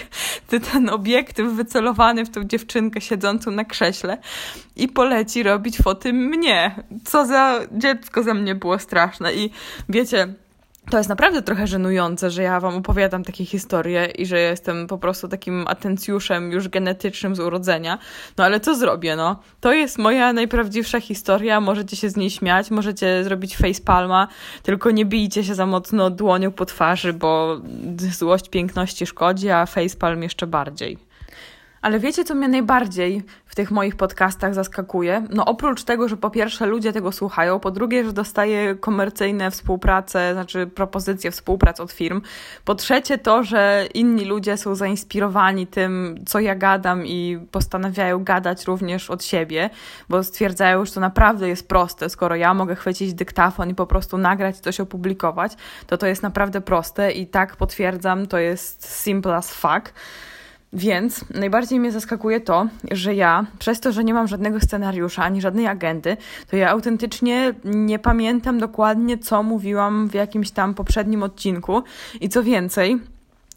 ten 0.72 0.90
obiektyw 0.90 1.54
wycelowany 1.54 2.26
w 2.26 2.30
tą 2.30 2.44
dziewczynkę 2.44 3.02
siedzącą 3.02 3.52
na 3.52 3.66
krześle 3.66 4.18
i 4.76 4.88
poleci 4.88 5.44
robić 5.44 5.78
foty 5.78 6.14
mnie. 6.14 6.76
Co 7.06 7.26
za 7.26 7.60
dziecko 7.72 8.24
za 8.24 8.34
mnie 8.34 8.56
było 8.56 8.80
straszne. 8.80 9.34
I 9.34 9.52
wiecie, 9.90 10.34
to 10.90 10.98
jest 10.98 11.10
naprawdę 11.10 11.42
trochę 11.42 11.68
żenujące, 11.68 12.32
że 12.32 12.44
ja 12.44 12.60
wam 12.60 12.76
opowiadam 12.76 13.24
takie 13.24 13.46
historie 13.46 14.06
i 14.06 14.26
że 14.26 14.40
jestem 14.40 14.88
po 14.88 14.98
prostu 14.98 15.28
takim 15.28 15.68
atencjuszem 15.68 16.52
już 16.52 16.68
genetycznym 16.68 17.36
z 17.36 17.40
urodzenia. 17.40 18.00
No 18.38 18.44
ale 18.44 18.60
co 18.60 18.76
zrobię, 18.76 19.16
no? 19.16 19.40
To 19.60 19.74
jest 19.74 19.98
moja 19.98 20.34
najprawdziwsza 20.34 21.00
historia, 21.00 21.62
możecie 21.62 21.96
się 21.96 22.10
z 22.10 22.16
niej 22.16 22.30
śmiać, 22.30 22.72
możecie 22.72 23.24
zrobić 23.24 23.58
facepalma, 23.58 24.28
tylko 24.64 24.92
nie 24.92 25.06
bijcie 25.06 25.44
się 25.44 25.56
za 25.56 25.66
mocno 25.66 26.10
dłonią 26.10 26.52
po 26.52 26.66
twarzy, 26.66 27.14
bo 27.14 27.62
złość 27.98 28.50
piękności 28.50 29.06
szkodzi, 29.06 29.50
a 29.50 29.66
facepalm 29.66 30.24
jeszcze 30.24 30.48
bardziej. 30.48 31.13
Ale 31.84 32.00
wiecie, 32.00 32.24
co 32.24 32.36
mnie 32.36 32.48
najbardziej 32.48 33.24
w 33.46 33.56
tych 33.56 33.72
moich 33.72 33.96
podcastach 33.96 34.54
zaskakuje? 34.54 35.28
No 35.30 35.46
oprócz 35.46 35.84
tego, 35.84 36.08
że 36.08 36.18
po 36.18 36.30
pierwsze 36.30 36.66
ludzie 36.66 36.94
tego 36.94 37.12
słuchają, 37.12 37.60
po 37.60 37.72
drugie, 37.72 38.06
że 38.06 38.14
dostaję 38.14 38.76
komercyjne 38.76 39.52
współprace, 39.52 40.34
znaczy 40.34 40.68
propozycje 40.68 41.32
współprac 41.32 41.80
od 41.80 41.92
firm, 41.92 42.22
po 42.66 42.76
trzecie 42.76 43.18
to, 43.18 43.44
że 43.44 43.88
inni 43.94 44.26
ludzie 44.26 44.58
są 44.58 44.76
zainspirowani 44.76 45.68
tym, 45.68 46.16
co 46.26 46.40
ja 46.40 46.56
gadam 46.56 47.06
i 47.06 47.40
postanawiają 47.52 48.24
gadać 48.24 48.66
również 48.66 49.10
od 49.10 49.24
siebie, 49.24 49.70
bo 50.10 50.24
stwierdzają, 50.24 50.86
że 50.86 50.92
to 50.92 51.00
naprawdę 51.00 51.50
jest 51.50 51.68
proste, 51.68 52.10
skoro 52.10 52.36
ja 52.36 52.54
mogę 52.54 52.76
chwycić 52.76 53.14
dyktafon 53.14 53.70
i 53.70 53.76
po 53.76 53.88
prostu 53.88 54.18
nagrać 54.18 54.60
coś 54.60 54.80
opublikować, 54.80 55.52
to 55.88 55.98
to 55.98 56.08
jest 56.08 56.24
naprawdę 56.24 56.62
proste 56.62 57.12
i 57.12 57.28
tak 57.28 57.56
potwierdzam, 57.56 58.28
to 58.28 58.38
jest 58.38 59.02
simple 59.02 59.36
as 59.36 59.54
fuck. 59.54 59.94
Więc 60.74 61.26
najbardziej 61.30 61.80
mnie 61.80 61.92
zaskakuje 61.92 62.42
to, 62.42 62.68
że 62.92 63.16
ja, 63.16 63.46
przez 63.60 63.80
to, 63.80 63.92
że 63.92 64.04
nie 64.04 64.14
mam 64.14 64.28
żadnego 64.28 64.60
scenariusza 64.60 65.24
ani 65.24 65.42
żadnej 65.42 65.68
agendy, 65.68 66.18
to 66.50 66.56
ja 66.56 66.70
autentycznie 66.70 67.54
nie 67.64 68.00
pamiętam 68.00 68.60
dokładnie, 68.60 69.18
co 69.18 69.44
mówiłam 69.44 70.10
w 70.10 70.14
jakimś 70.14 70.52
tam 70.52 70.74
poprzednim 70.74 71.24
odcinku. 71.24 71.84
I 72.22 72.30
co 72.30 72.44
więcej, 72.44 73.00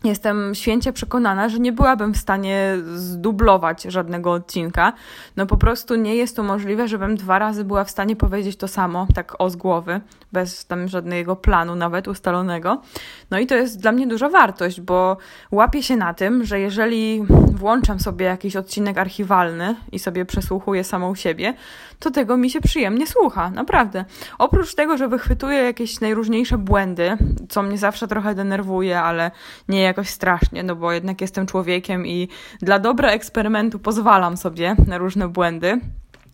Jestem 0.07 0.55
święcie 0.55 0.93
przekonana, 0.93 1.49
że 1.49 1.59
nie 1.59 1.73
byłabym 1.73 2.15
w 2.15 2.17
stanie 2.17 2.77
zdublować 2.95 3.83
żadnego 3.83 4.33
odcinka. 4.33 4.93
No 5.37 5.47
po 5.47 5.57
prostu 5.57 5.95
nie 5.95 6.17
jest 6.17 6.37
to 6.37 6.43
możliwe, 6.43 6.89
żebym 6.89 7.17
dwa 7.17 7.39
razy 7.39 7.65
była 7.65 7.85
w 7.85 7.91
stanie 7.91 8.17
powiedzieć 8.17 8.57
to 8.57 8.69
samo, 8.69 9.07
tak 9.15 9.41
o 9.41 9.51
z 9.51 9.57
głowy, 9.57 10.01
bez 10.33 10.67
tam 10.67 10.89
żadnego 10.89 11.37
planu 11.37 11.77
nawet 11.77 12.09
ustalonego. 12.09 12.83
No 13.31 13.39
i 13.39 13.47
to 13.47 13.55
jest 13.55 13.81
dla 13.81 13.93
mnie 13.93 14.07
duża 14.07 14.29
wartość, 14.29 14.81
bo 14.81 15.17
łapię 15.51 15.83
się 15.83 15.97
na 15.97 16.15
tym, 16.15 16.45
że 16.45 16.61
jeżeli 16.61 17.23
włączam 17.53 18.01
sobie 18.01 18.27
jakiś 18.27 18.57
odcinek 18.57 18.99
archiwalny 18.99 19.77
i 19.93 19.99
sobie 19.99 20.25
przesłuchuję 20.25 20.85
samą 20.85 21.15
siebie, 21.15 21.55
to 21.99 22.11
tego 22.11 22.37
mi 22.37 22.51
się 22.51 22.61
przyjemnie 22.61 23.07
słucha, 23.07 23.51
naprawdę. 23.51 24.05
Oprócz 24.39 24.75
tego, 24.75 24.97
że 24.97 25.09
wychwytuję 25.09 25.59
jakieś 25.59 26.01
najróżniejsze 26.01 26.59
błędy, 26.59 27.17
co 27.49 27.63
mnie 27.63 27.79
zawsze 27.79 28.09
trochę 28.09 28.35
denerwuje, 28.35 29.01
ale 29.01 29.31
nie 29.69 29.81
jakoś 29.83 30.09
strasznie, 30.09 30.63
no 30.63 30.77
bo 30.77 30.93
jednak 30.93 31.21
jestem 31.21 31.47
człowiekiem 31.47 32.07
i 32.07 32.29
dla 32.63 32.79
dobra 32.79 33.11
eksperymentu 33.11 33.79
pozwalam 33.79 34.37
sobie 34.37 34.77
na 34.87 34.99
różne 34.99 35.29
błędy 35.29 35.81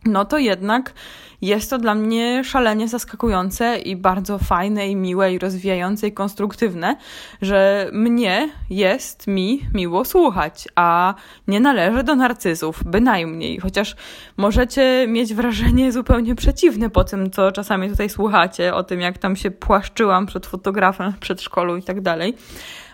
no 0.05 0.25
to 0.25 0.39
jednak 0.39 0.95
jest 1.43 1.71
to 1.71 1.79
dla 1.79 1.95
mnie 1.95 2.45
szalenie 2.45 2.89
zaskakujące 2.89 3.79
i 3.79 3.97
bardzo 3.97 4.39
fajne 4.39 4.89
i 4.89 4.97
miłe 4.97 5.33
i 5.33 5.39
rozwijające 5.39 6.07
i 6.07 6.13
konstruktywne, 6.13 6.97
że 7.43 7.91
mnie 7.93 8.49
jest 8.71 9.27
mi 9.27 9.61
miło 9.75 10.05
słuchać, 10.05 10.69
a 10.75 11.15
nie 11.49 11.61
należy 11.61 12.03
do 12.03 12.15
narcyzów, 12.15 12.85
bynajmniej. 12.85 13.59
Chociaż 13.59 13.97
możecie 14.37 15.07
mieć 15.09 15.35
wrażenie 15.35 15.93
zupełnie 15.93 16.35
przeciwne 16.35 16.91
po 16.91 17.05
tym, 17.05 17.31
co 17.31 17.53
czasami 17.53 17.91
tutaj 17.91 18.09
słuchacie, 18.09 18.75
o 18.75 18.83
tym, 18.85 19.01
jak 19.01 19.19
tam 19.19 19.37
się 19.37 19.51
płaszczyłam 19.51 20.27
przed 20.27 20.47
fotografem 20.47 21.13
w 21.13 21.19
przedszkolu 21.19 21.77
i 21.77 21.83
tak 21.83 22.01
dalej. 22.01 22.35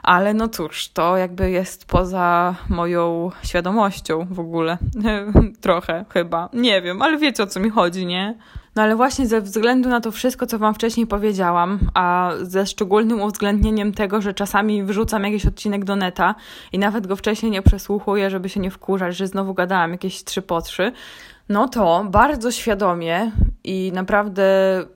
Ale 0.09 0.35
no 0.35 0.49
cóż, 0.49 0.89
to 0.89 1.17
jakby 1.17 1.51
jest 1.51 1.85
poza 1.85 2.55
moją 2.69 3.31
świadomością 3.43 4.27
w 4.31 4.41
ogóle. 4.41 4.79
Trochę 5.61 6.05
chyba. 6.13 6.49
Nie 6.53 6.83
wiem, 6.83 7.03
ale 7.03 7.19
wiecie 7.19 7.43
o 7.43 7.47
co 7.47 7.61
mi 7.61 7.71
chodzi, 7.71 8.07
nie? 8.07 8.39
No 8.77 8.83
ale 8.83 8.97
właśnie 8.97 9.27
ze 9.27 9.41
względu 9.41 9.89
na 9.89 10.01
to 10.01 10.11
wszystko, 10.11 10.47
co 10.47 10.59
Wam 10.59 10.75
wcześniej 10.75 11.07
powiedziałam, 11.07 11.79
a 11.95 12.33
ze 12.43 12.67
szczególnym 12.67 13.21
uwzględnieniem 13.21 13.93
tego, 13.93 14.21
że 14.21 14.35
czasami 14.35 14.85
wrzucam 14.85 15.25
jakiś 15.25 15.47
odcinek 15.47 15.85
do 15.85 15.97
neta 15.97 16.35
i 16.73 16.79
nawet 16.79 17.07
go 17.07 17.17
wcześniej 17.17 17.53
nie 17.53 17.63
przesłuchuję, 17.63 18.31
żeby 18.31 18.49
się 18.49 18.61
nie 18.61 18.71
wkurzać, 18.71 19.17
że 19.17 19.27
znowu 19.27 19.55
gadałam 19.55 19.93
jakieś 19.93 20.25
trzy 20.25 20.43
po 20.43 20.63
trzy, 20.63 20.93
no 21.49 21.69
to 21.69 22.07
bardzo 22.11 22.53
świadomie 22.53 23.33
i 23.65 23.93
naprawdę 23.95 24.45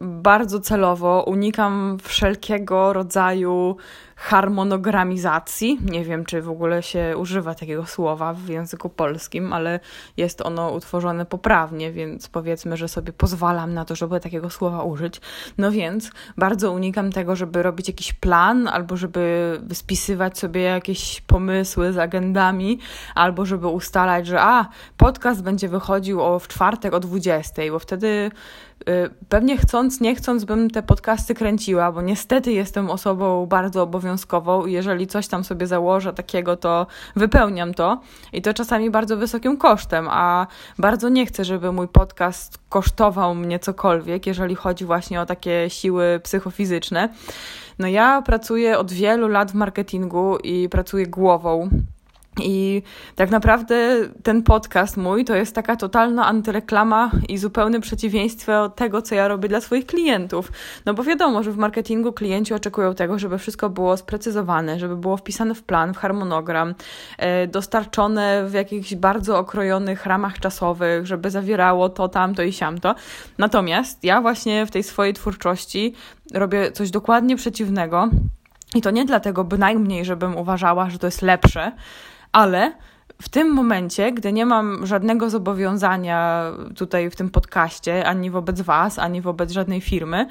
bardzo 0.01 0.61
celowo 0.61 1.25
unikam 1.27 1.99
wszelkiego 2.03 2.93
rodzaju 2.93 3.77
harmonogramizacji. 4.23 5.79
Nie 5.91 6.05
wiem, 6.05 6.25
czy 6.25 6.43
w 6.43 6.49
ogóle 6.49 6.83
się 6.83 7.15
używa 7.17 7.55
takiego 7.55 7.87
słowa 7.87 8.35
w 8.35 8.49
języku 8.49 8.89
polskim, 8.89 9.53
ale 9.53 9.81
jest 10.17 10.41
ono 10.41 10.71
utworzone 10.71 11.27
poprawnie, 11.27 11.93
więc 11.93 12.29
powiedzmy, 12.29 12.77
że 12.77 12.89
sobie 12.89 13.13
pozwalam 13.13 13.75
na 13.75 13.85
to, 13.85 13.97
żeby 13.97 14.21
takiego 14.21 14.51
słowa 14.51 14.83
użyć. 14.83 15.21
No 15.59 15.71
więc 15.71 16.11
bardzo 16.37 16.73
unikam 16.73 17.13
tego, 17.13 17.37
żeby 17.37 17.63
robić 17.63 17.89
jakiś 17.89 18.13
plan, 18.13 18.69
albo 18.69 18.97
żeby 18.97 19.61
spisywać 19.73 20.39
sobie 20.39 20.63
jakieś 20.63 21.21
pomysły 21.21 21.93
z 21.93 21.99
agendami, 21.99 22.79
albo 23.15 23.47
żeby 23.47 23.67
ustalać, 23.67 24.27
że 24.27 24.41
a, 24.41 24.69
podcast 24.97 25.43
będzie 25.43 25.69
wychodził 25.69 26.21
o, 26.21 26.39
w 26.39 26.49
czwartek 26.49 26.95
o 26.95 27.01
20, 27.01 27.63
bo 27.71 27.79
wtedy 27.79 28.31
pewnie 29.29 29.57
chcąc, 29.57 30.01
nie 30.01 30.15
chcąc, 30.15 30.45
bym 30.45 30.71
te 30.71 30.83
podcasty 30.83 31.35
kręciła, 31.35 31.93
bo 31.93 32.03
niestety 32.03 32.53
jestem 32.53 32.91
osobą 32.91 33.47
bardzo 33.47 33.83
obowiązkową 33.83 34.67
i 34.67 34.73
jeżeli 34.73 35.07
coś 35.07 35.29
tam 35.29 35.45
sobie 35.45 35.67
założę 35.67 36.13
takiego, 36.13 36.57
to 36.57 36.87
wypełniam 37.17 37.75
to 37.75 38.01
i 38.33 38.43
to 38.43 38.55
czasami 38.55 38.91
bardzo 38.91 39.17
wysokim 39.17 39.57
kosztem, 39.57 40.09
a 40.11 40.47
bardzo 40.79 41.09
nie 41.09 41.27
chcę, 41.27 41.45
żeby 41.45 41.73
mój 41.73 41.89
podcast 41.89 42.59
kosztował 42.69 43.35
mnie 43.35 43.59
cokolwiek, 43.59 44.27
jeżeli 44.27 44.55
chodzi 44.55 44.85
właśnie 44.85 45.21
o 45.21 45.27
takie 45.27 45.71
siły 45.71 46.21
psychofizyczne. 46.23 47.09
No 47.79 47.89
ja 47.89 48.23
pracuję 48.23 48.79
od 48.79 48.93
wielu 48.93 49.29
lat 49.29 49.53
w 49.53 49.55
marketingu 49.55 50.37
i 50.37 50.69
pracuję 50.69 51.07
głową 51.07 51.69
i 52.41 52.83
tak 53.17 53.31
naprawdę 53.31 53.97
ten 54.23 54.43
podcast 54.43 54.97
mój 54.97 55.25
to 55.25 55.35
jest 55.35 55.55
taka 55.55 55.77
totalna 55.77 56.27
antyreklama 56.27 57.11
i 57.29 57.39
zupełne 57.39 57.81
przeciwieństwo 57.81 58.69
tego, 58.69 59.03
co 59.03 59.15
ja 59.15 59.29
robię 59.29 59.49
dla 59.49 59.61
swoich 59.61 59.87
klientów. 59.87 60.53
No 60.87 60.95
bo 60.95 61.03
wiadomo, 61.03 61.43
że 61.43 61.53
w 61.53 61.57
marketingu 61.57 62.13
klienci 62.13 62.55
oczekują 62.55 62.95
tego, 62.95 63.19
żeby 63.19 63.39
wszystko 63.39 63.71
było 63.71 63.97
sprecyzowane, 63.97 64.79
żeby 64.79 64.97
było 64.97 65.17
wpisane 65.17 65.55
w 65.55 65.63
plan, 65.63 65.95
w 65.95 65.97
harmonogram, 65.97 66.75
e, 67.19 67.47
dostarczone 67.47 68.45
w 68.49 68.53
jakichś 68.53 68.95
bardzo 68.95 69.39
okrojonych 69.39 70.07
ramach 70.07 70.41
czasowych, 70.41 71.07
żeby 71.07 71.31
zawierało 71.31 71.89
to, 71.89 72.09
tamto 72.09 72.43
i 72.43 72.53
siamto. 72.53 72.95
Natomiast 73.39 74.05
ja 74.05 74.21
właśnie 74.21 74.67
w 74.67 74.71
tej 74.71 74.83
swojej 74.83 75.15
twórczości 75.15 75.95
robię 76.35 76.73
coś 76.73 76.91
dokładnie 76.91 77.37
przeciwnego. 77.37 78.09
I 78.75 78.83
to 78.83 78.91
nie 78.91 79.05
dlatego 79.05 79.45
bynajmniej, 79.45 80.05
żebym 80.05 80.37
uważała, 80.37 80.91
że 80.91 80.99
to 80.99 81.07
jest 81.07 81.23
lepsze, 81.23 81.73
ale 82.33 82.73
w 83.23 83.29
tym 83.29 83.53
momencie, 83.53 84.13
gdy 84.13 84.33
nie 84.33 84.47
mam 84.47 84.87
żadnego 84.87 85.31
zobowiązania 85.31 86.45
tutaj 86.77 87.11
w 87.11 87.17
tym 87.17 87.31
podcaście, 87.31 88.07
ani 88.07 88.31
wobec 88.31 88.61
Was, 88.61 88.99
ani 88.99 89.21
wobec 89.21 89.53
żadnej 89.53 89.81
firmy, 89.81 90.27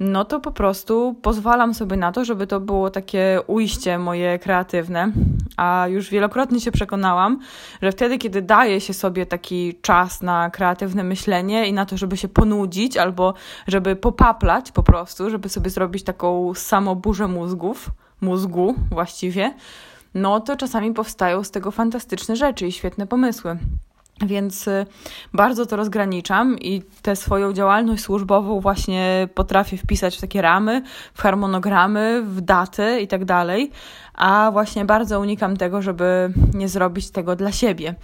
no 0.00 0.24
to 0.24 0.40
po 0.40 0.52
prostu 0.52 1.16
pozwalam 1.22 1.74
sobie 1.74 1.96
na 1.96 2.12
to, 2.12 2.24
żeby 2.24 2.46
to 2.46 2.60
było 2.60 2.90
takie 2.90 3.40
ujście 3.46 3.98
moje 3.98 4.38
kreatywne. 4.38 5.12
A 5.56 5.86
już 5.88 6.10
wielokrotnie 6.10 6.60
się 6.60 6.72
przekonałam, 6.72 7.40
że 7.82 7.92
wtedy, 7.92 8.18
kiedy 8.18 8.42
daje 8.42 8.80
się 8.80 8.94
sobie 8.94 9.26
taki 9.26 9.78
czas 9.82 10.22
na 10.22 10.50
kreatywne 10.50 11.04
myślenie 11.04 11.68
i 11.68 11.72
na 11.72 11.86
to, 11.86 11.96
żeby 11.96 12.16
się 12.16 12.28
ponudzić 12.28 12.96
albo 12.96 13.34
żeby 13.66 13.96
popaplać 13.96 14.72
po 14.72 14.82
prostu, 14.82 15.30
żeby 15.30 15.48
sobie 15.48 15.70
zrobić 15.70 16.04
taką 16.04 16.54
samoburzę 16.54 17.28
mózgów, 17.28 17.90
mózgu 18.20 18.74
właściwie, 18.90 19.54
no 20.14 20.40
to 20.40 20.56
czasami 20.56 20.94
powstają 20.94 21.44
z 21.44 21.50
tego 21.50 21.70
fantastyczne 21.70 22.36
rzeczy 22.36 22.66
i 22.66 22.72
świetne 22.72 23.06
pomysły. 23.06 23.58
Więc 24.20 24.68
y, 24.68 24.86
bardzo 25.32 25.66
to 25.66 25.76
rozgraniczam 25.76 26.58
i 26.58 26.82
tę 27.02 27.16
swoją 27.16 27.52
działalność 27.52 28.02
służbową 28.02 28.60
właśnie 28.60 29.28
potrafię 29.34 29.76
wpisać 29.76 30.16
w 30.16 30.20
takie 30.20 30.42
ramy, 30.42 30.82
w 31.14 31.22
harmonogramy, 31.22 32.22
w 32.22 32.40
daty 32.40 33.00
i 33.00 33.08
tak 33.08 33.24
dalej, 33.24 33.70
a 34.14 34.50
właśnie 34.52 34.84
bardzo 34.84 35.20
unikam 35.20 35.56
tego, 35.56 35.82
żeby 35.82 36.32
nie 36.54 36.68
zrobić 36.68 37.10
tego 37.10 37.36
dla 37.36 37.52
siebie. 37.52 37.94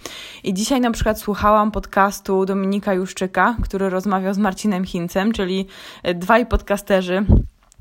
I 0.43 0.53
dzisiaj 0.53 0.81
na 0.81 0.91
przykład 0.91 1.19
słuchałam 1.19 1.71
podcastu 1.71 2.45
Dominika 2.45 2.93
Juszczyka, 2.93 3.55
który 3.61 3.89
rozmawiał 3.89 4.33
z 4.33 4.37
Marcinem 4.37 4.85
Chincem, 4.85 5.31
czyli 5.31 5.67
y, 6.07 6.13
dwaj 6.13 6.45
podcasterzy 6.45 7.25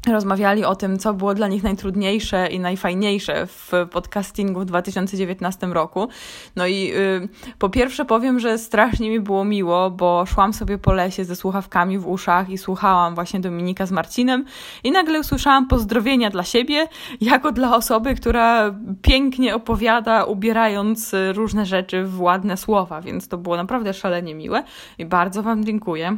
rozmawiali 0.08 0.64
o 0.64 0.76
tym, 0.76 0.98
co 0.98 1.14
było 1.14 1.34
dla 1.34 1.48
nich 1.48 1.62
najtrudniejsze 1.62 2.46
i 2.46 2.60
najfajniejsze 2.60 3.46
w 3.46 3.72
podcastingu 3.90 4.60
w 4.60 4.64
2019 4.64 5.66
roku. 5.66 6.08
No 6.56 6.66
i 6.66 6.92
y, 6.94 7.28
po 7.58 7.68
pierwsze 7.68 8.04
powiem, 8.04 8.40
że 8.40 8.58
strasznie 8.58 9.10
mi 9.10 9.20
było 9.20 9.44
miło, 9.44 9.90
bo 9.90 10.24
szłam 10.26 10.52
sobie 10.52 10.78
po 10.78 10.92
lesie 10.92 11.24
ze 11.24 11.36
słuchawkami 11.36 11.98
w 11.98 12.06
uszach 12.06 12.50
i 12.50 12.58
słuchałam 12.58 13.14
właśnie 13.14 13.40
Dominika 13.40 13.86
z 13.86 13.92
Marcinem 13.92 14.44
i 14.84 14.90
nagle 14.90 15.20
usłyszałam 15.20 15.68
pozdrowienia 15.68 16.30
dla 16.30 16.44
siebie, 16.44 16.86
jako 17.20 17.52
dla 17.52 17.76
osoby, 17.76 18.14
która 18.14 18.74
pięknie 19.02 19.54
opowiada, 19.54 20.24
ubierając 20.24 21.14
różne 21.34 21.66
rzeczy 21.66 22.04
w 22.04 22.20
ładne 22.20 22.56
słowa, 22.56 23.00
więc 23.00 23.28
to 23.28 23.38
było 23.38 23.56
naprawdę 23.56 23.94
szalenie 23.94 24.34
miłe 24.34 24.62
i 24.98 25.06
bardzo 25.06 25.42
Wam 25.42 25.64
dziękuję. 25.64 26.16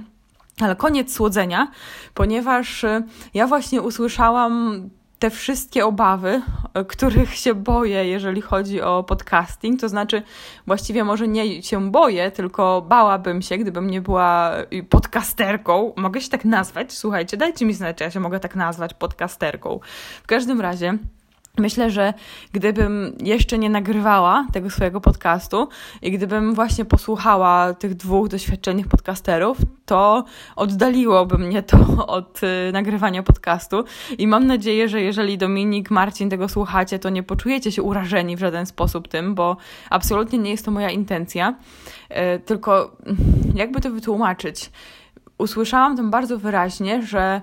Ale 0.61 0.77
koniec 0.77 1.15
słodzenia, 1.15 1.71
ponieważ 2.15 2.85
y, 2.85 3.03
ja 3.35 3.47
właśnie 3.47 3.83
usłyszałam 3.83 4.83
te 5.23 5.31
wszystkie 5.31 5.87
obawy, 5.87 6.43
y, 6.81 6.85
których 6.85 7.35
się 7.35 7.55
boję, 7.55 8.07
jeżeli 8.07 8.41
chodzi 8.41 8.81
o 8.81 9.05
podcasting. 9.05 9.81
To 9.81 9.89
znaczy, 9.89 10.23
właściwie 10.67 11.05
może 11.05 11.29
nie 11.29 11.63
się 11.63 11.91
boję, 11.91 12.31
tylko 12.31 12.83
bałabym 12.89 13.43
się, 13.43 13.59
gdybym 13.59 13.91
nie 13.91 14.01
była 14.01 14.53
y, 14.73 14.83
podcasterką. 14.83 15.93
Mogę 15.97 16.21
się 16.21 16.29
tak 16.29 16.45
nazwać? 16.45 16.93
Słuchajcie, 16.93 17.37
dajcie 17.37 17.67
mi 17.67 17.75
znać, 17.75 17.97
czy 17.97 18.05
ja 18.05 18.11
się 18.11 18.21
mogę 18.21 18.41
tak 18.41 18.57
nazwać 18.57 18.95
podcasterką. 18.95 19.81
W 20.23 20.27
każdym 20.27 20.61
razie. 20.61 20.99
Myślę, 21.59 21.91
że 21.91 22.15
gdybym 22.53 23.17
jeszcze 23.21 23.59
nie 23.59 23.71
nagrywała 23.71 24.47
tego 24.53 24.71
swojego 24.71 25.01
podcastu 25.01 25.69
i 26.03 26.11
gdybym 26.11 26.55
właśnie 26.55 26.85
posłuchała 26.85 27.75
tych 27.75 27.95
dwóch 27.95 28.29
doświadczonych 28.29 28.89
podcasterów, 28.89 29.59
to 29.87 30.25
oddaliłoby 30.57 31.39
mnie 31.39 31.63
to 31.63 31.79
od 32.07 32.41
y, 32.43 32.73
nagrywania 32.73 33.23
podcastu. 33.23 33.85
I 34.19 34.27
mam 34.27 34.47
nadzieję, 34.47 34.89
że 34.89 35.01
jeżeli 35.01 35.39
Dominik, 35.39 35.91
Marcin 35.91 36.31
tego 36.31 36.49
słuchacie, 36.49 36.99
to 36.99 37.11
nie 37.11 37.23
poczujecie 37.23 37.73
się 37.73 37.83
urażeni 37.83 38.37
w 38.37 38.41
żaden 38.41 38.67
sposób 38.67 39.09
tym, 39.09 39.35
bo 39.35 39.57
absolutnie 39.91 40.39
nie 40.39 40.51
jest 40.51 40.65
to 40.65 40.71
moja 40.71 40.91
intencja. 40.91 41.55
Y, 42.11 42.41
tylko 42.41 42.97
jakby 43.55 43.81
to 43.81 43.91
wytłumaczyć? 43.91 44.71
Usłyszałam 45.39 45.97
tam 45.97 46.11
bardzo 46.11 46.39
wyraźnie, 46.39 47.03
że 47.03 47.43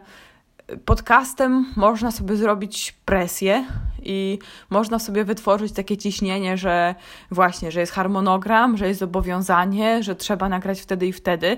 podcastem 0.86 1.66
można 1.76 2.12
sobie 2.12 2.36
zrobić 2.36 2.96
presję 3.06 3.66
i 4.04 4.40
można 4.70 5.00
sobie 5.00 5.24
wytworzyć 5.26 5.74
takie 5.74 5.98
ciśnienie, 5.98 6.58
że 6.58 6.96
właśnie, 7.32 7.72
że 7.72 7.80
jest 7.80 7.92
harmonogram, 7.92 8.78
że 8.78 8.88
jest 8.88 9.00
zobowiązanie, 9.00 10.04
że 10.04 10.16
trzeba 10.16 10.50
nagrać 10.50 10.82
wtedy 10.82 11.08
i 11.08 11.14
wtedy. 11.14 11.58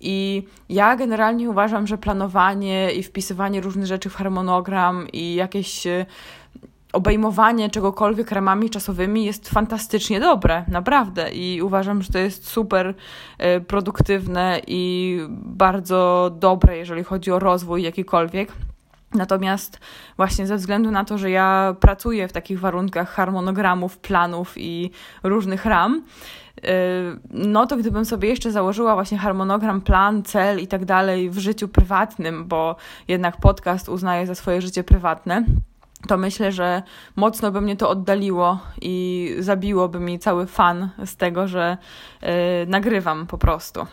I 0.00 0.42
ja 0.68 0.96
generalnie 0.96 1.50
uważam, 1.50 1.86
że 1.86 1.98
planowanie 1.98 2.92
i 2.92 3.02
wpisywanie 3.02 3.60
różnych 3.60 3.86
rzeczy 3.86 4.10
w 4.10 4.14
harmonogram 4.14 5.08
i 5.12 5.34
jakieś 5.34 5.86
obejmowanie 6.92 7.70
czegokolwiek 7.70 8.30
ramami 8.30 8.70
czasowymi 8.70 9.24
jest 9.24 9.48
fantastycznie 9.48 10.20
dobre, 10.20 10.64
naprawdę. 10.68 11.30
I 11.30 11.62
uważam, 11.62 12.02
że 12.02 12.12
to 12.12 12.18
jest 12.18 12.48
super 12.48 12.94
e, 13.38 13.60
produktywne 13.60 14.60
i 14.66 15.18
bardzo 15.30 16.30
dobre, 16.38 16.76
jeżeli 16.76 17.04
chodzi 17.04 17.32
o 17.32 17.38
rozwój 17.38 17.82
jakikolwiek. 17.82 18.52
Natomiast 19.14 19.80
właśnie 20.16 20.46
ze 20.46 20.56
względu 20.56 20.90
na 20.90 21.04
to, 21.04 21.18
że 21.18 21.30
ja 21.30 21.76
pracuję 21.80 22.28
w 22.28 22.32
takich 22.32 22.60
warunkach 22.60 23.10
harmonogramów, 23.10 23.98
planów 23.98 24.52
i 24.56 24.90
różnych 25.22 25.64
ram, 25.64 26.02
y, 26.58 26.62
no 27.30 27.66
to 27.66 27.76
gdybym 27.76 28.04
sobie 28.04 28.28
jeszcze 28.28 28.50
założyła 28.50 28.94
właśnie 28.94 29.18
harmonogram, 29.18 29.80
plan, 29.80 30.22
cel 30.22 30.60
i 30.60 30.66
tak 30.66 30.84
dalej 30.84 31.30
w 31.30 31.38
życiu 31.38 31.68
prywatnym, 31.68 32.44
bo 32.44 32.76
jednak 33.08 33.36
podcast 33.36 33.88
uznaję 33.88 34.26
za 34.26 34.34
swoje 34.34 34.62
życie 34.62 34.84
prywatne, 34.84 35.44
to 36.08 36.16
myślę, 36.16 36.52
że 36.52 36.82
mocno 37.16 37.50
by 37.50 37.60
mnie 37.60 37.76
to 37.76 37.88
oddaliło 37.88 38.58
i 38.80 39.34
zabiłoby 39.38 40.00
mi 40.00 40.18
cały 40.18 40.46
fan 40.46 40.88
z 41.06 41.16
tego, 41.16 41.48
że 41.48 41.76
yy, 42.22 42.28
nagrywam 42.66 43.26
po 43.26 43.38
prostu. 43.38 43.86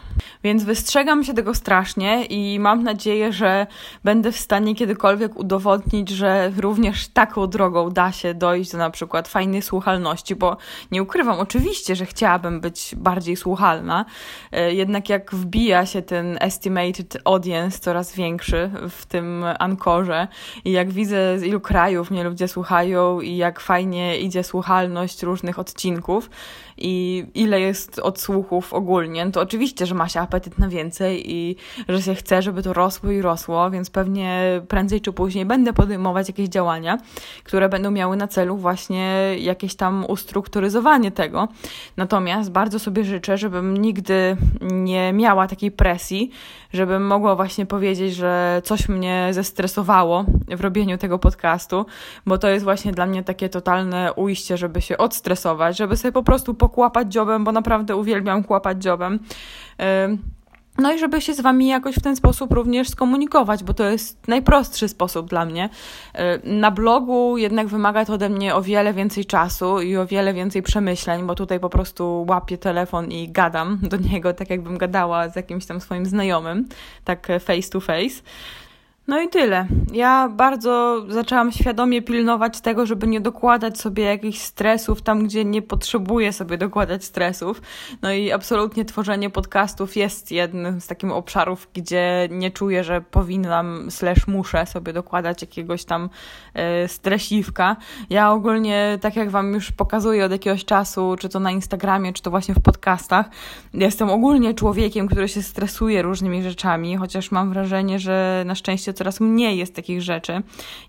Więc 0.44 0.64
wystrzegam 0.64 1.24
się 1.24 1.34
tego 1.34 1.54
strasznie 1.54 2.26
i 2.26 2.60
mam 2.60 2.84
nadzieję, 2.84 3.34
że 3.34 3.68
będę 4.04 4.32
w 4.32 4.38
stanie 4.38 4.76
kiedykolwiek 4.76 5.40
udowodnić, 5.40 6.10
że 6.10 6.52
również 6.58 7.08
taką 7.08 7.48
drogą 7.48 7.90
da 7.90 8.12
się 8.12 8.34
dojść 8.34 8.72
do 8.72 8.78
na 8.78 8.90
przykład 8.90 9.28
fajnej 9.28 9.62
słuchalności, 9.62 10.36
bo 10.36 10.58
nie 10.92 11.04
ukrywam, 11.04 11.40
oczywiście, 11.40 11.96
że 11.96 12.06
chciałabym 12.06 12.62
być 12.62 12.96
bardziej 12.98 13.36
słuchalna, 13.36 14.06
yy, 14.52 14.74
jednak 14.74 15.10
jak 15.10 15.36
wbija 15.36 15.86
się 15.86 16.02
ten 16.02 16.38
estimated 16.42 17.18
audience 17.26 17.80
coraz 17.80 18.16
większy 18.16 18.72
w 18.90 19.06
tym 19.06 19.44
ankorze 19.60 20.28
i 20.66 20.72
jak 20.72 20.92
widzę 20.92 21.40
z 21.40 21.44
ilu 21.44 21.60
krajów, 21.60 21.99
mnie 22.12 22.24
ludzie 22.24 22.48
słuchają 22.48 23.22
i 23.22 23.38
jak 23.38 23.60
fajnie 23.60 24.20
idzie 24.20 24.44
słuchalność 24.44 25.24
różnych 25.24 25.60
odcinków 25.60 26.30
i 26.82 27.26
ile 27.34 27.60
jest 27.60 28.00
odsłuchów 28.00 28.74
ogólnie, 28.74 29.32
to 29.32 29.42
oczywiście, 29.42 29.86
że 29.86 29.96
ma 29.96 30.10
się 30.10 30.20
apetyt 30.20 30.60
na 30.60 30.70
więcej 30.70 31.32
i 31.36 31.56
że 31.90 32.02
się 32.02 32.16
chce, 32.16 32.42
żeby 32.42 32.64
to 32.64 32.74
rosło 32.74 33.12
i 33.12 33.22
rosło, 33.22 33.72
więc 33.72 33.90
pewnie 33.90 34.62
prędzej 34.68 35.02
czy 35.02 35.14
później 35.14 35.46
będę 35.46 35.74
podejmować 35.74 36.28
jakieś 36.28 36.50
działania, 36.50 36.98
które 37.44 37.70
będą 37.70 37.92
miały 37.92 38.18
na 38.18 38.28
celu 38.28 38.58
właśnie 38.58 39.36
jakieś 39.40 39.76
tam 39.76 40.06
ustrukturyzowanie 40.08 41.12
tego. 41.12 41.48
Natomiast 41.98 42.52
bardzo 42.52 42.80
sobie 42.80 43.04
życzę, 43.04 43.38
żebym 43.38 43.78
nigdy 43.78 44.38
nie 44.62 45.14
miała 45.14 45.48
takiej 45.48 45.72
presji, 45.72 46.32
żebym 46.74 47.08
mogła 47.08 47.36
właśnie 47.36 47.66
powiedzieć, 47.66 48.16
że 48.16 48.62
coś 48.66 48.90
mnie 48.90 49.30
zestresowało 49.32 50.26
w 50.48 50.62
robieniu 50.62 50.98
tego 50.98 51.20
podcastu, 51.20 51.86
bo 52.26 52.38
to 52.38 52.48
jest 52.50 52.64
właśnie 52.64 52.92
dla 52.92 53.06
mnie 53.06 53.24
takie 53.24 53.50
totalne 53.50 54.14
ujście, 54.14 54.58
żeby 54.58 54.82
się 54.82 54.98
odstresować, 54.98 55.78
żeby 55.78 55.98
sobie 55.98 56.12
po 56.12 56.24
prostu 56.24 56.54
pokłapać 56.70 57.12
dziobem, 57.14 57.44
bo 57.44 57.52
naprawdę 57.52 57.96
uwielbiam 57.96 58.44
kłapać 58.44 58.84
dziobem. 58.84 59.20
No 60.78 60.94
i 60.94 61.00
żeby 61.00 61.22
się 61.22 61.34
z 61.34 61.42
Wami 61.42 61.68
jakoś 61.68 61.96
w 61.96 62.02
ten 62.02 62.16
sposób 62.16 62.54
również 62.54 62.90
skomunikować, 62.90 63.64
bo 63.64 63.74
to 63.74 63.84
jest 63.84 64.28
najprostszy 64.28 64.88
sposób 64.88 65.30
dla 65.30 65.46
mnie. 65.46 65.70
Na 66.44 66.72
blogu 66.72 67.38
jednak 67.38 67.68
wymaga 67.68 68.06
to 68.06 68.14
ode 68.14 68.30
mnie 68.30 68.56
o 68.56 68.62
wiele 68.62 68.94
więcej 68.94 69.26
czasu 69.26 69.82
i 69.82 69.98
o 69.98 70.06
wiele 70.06 70.34
więcej 70.34 70.62
przemyśleń, 70.62 71.24
bo 71.24 71.36
tutaj 71.36 71.60
po 71.60 71.70
prostu 71.70 72.26
łapię 72.30 72.58
telefon 72.58 73.12
i 73.12 73.30
gadam 73.30 73.80
do 73.82 73.98
niego, 73.98 74.34
tak 74.34 74.50
jakbym 74.50 74.78
gadała 74.78 75.30
z 75.30 75.36
jakimś 75.36 75.66
tam 75.66 75.82
swoim 75.82 76.06
znajomym, 76.06 76.68
tak 77.04 77.28
face 77.40 77.70
to 77.70 77.80
face. 77.80 78.22
No 79.10 79.22
i 79.22 79.30
tyle. 79.30 79.68
Ja 79.94 80.30
bardzo 80.30 81.06
zaczęłam 81.08 81.52
świadomie 81.52 82.02
pilnować 82.02 82.62
tego, 82.62 82.86
żeby 82.86 83.08
nie 83.08 83.22
dokładać 83.22 83.80
sobie 83.80 84.04
jakichś 84.04 84.40
stresów 84.40 85.02
tam, 85.02 85.24
gdzie 85.24 85.46
nie 85.46 85.62
potrzebuję 85.62 86.34
sobie 86.34 86.58
dokładać 86.58 87.04
stresów. 87.04 87.62
No 88.02 88.12
i 88.12 88.32
absolutnie 88.32 88.86
tworzenie 88.86 89.30
podcastów 89.30 89.96
jest 89.96 90.32
jednym 90.32 90.82
z 90.82 90.88
takich 90.88 91.12
obszarów, 91.12 91.68
gdzie 91.74 92.28
nie 92.32 92.52
czuję, 92.52 92.84
że 92.84 93.02
powinnam 93.02 93.92
slash 93.92 94.28
muszę 94.28 94.66
sobie 94.66 94.94
dokładać 94.94 95.42
jakiegoś 95.42 95.86
tam 95.86 96.10
y, 96.84 96.88
stresiwka. 96.88 97.76
Ja 98.10 98.32
ogólnie, 98.32 98.98
tak 99.02 99.16
jak 99.16 99.30
Wam 99.30 99.54
już 99.54 99.72
pokazuję 99.72 100.26
od 100.26 100.32
jakiegoś 100.32 100.66
czasu, 100.66 101.16
czy 101.20 101.30
to 101.30 101.40
na 101.40 101.52
Instagramie, 101.52 102.14
czy 102.14 102.22
to 102.22 102.30
właśnie 102.30 102.56
w 102.56 102.62
podcastach, 102.62 103.30
jestem 103.74 104.10
ogólnie 104.10 104.54
człowiekiem, 104.54 105.08
który 105.08 105.28
się 105.28 105.42
stresuje 105.44 106.02
różnymi 106.02 106.44
rzeczami, 106.44 106.98
chociaż 106.98 107.32
mam 107.32 107.50
wrażenie, 107.50 108.00
że 108.00 108.44
na 108.46 108.56
szczęście 108.56 108.94
coraz 109.00 109.20
mniej 109.20 109.58
jest 109.58 109.76
takich 109.76 110.02
rzeczy. 110.02 110.42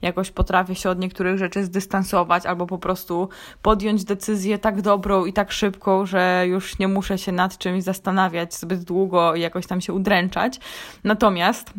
Jakoś 0.03 0.31
potrafię 0.31 0.75
się 0.75 0.90
od 0.90 0.99
niektórych 0.99 1.38
rzeczy 1.38 1.64
zdystansować 1.64 2.46
albo 2.46 2.66
po 2.66 2.79
prostu 2.79 3.29
podjąć 3.62 4.05
decyzję 4.05 4.59
tak 4.59 4.83
dobrą 4.83 5.25
i 5.25 5.33
tak 5.33 5.53
szybką, 5.53 6.07
że 6.07 6.44
już 6.46 6.79
nie 6.79 6.88
muszę 6.88 7.18
się 7.18 7.33
nad 7.33 7.59
czymś 7.59 7.83
zastanawiać 7.83 8.55
zbyt 8.55 8.85
długo 8.85 9.35
i 9.35 9.40
jakoś 9.40 9.66
tam 9.66 9.81
się 9.81 9.92
udręczać. 9.92 10.61
Natomiast 11.05 11.73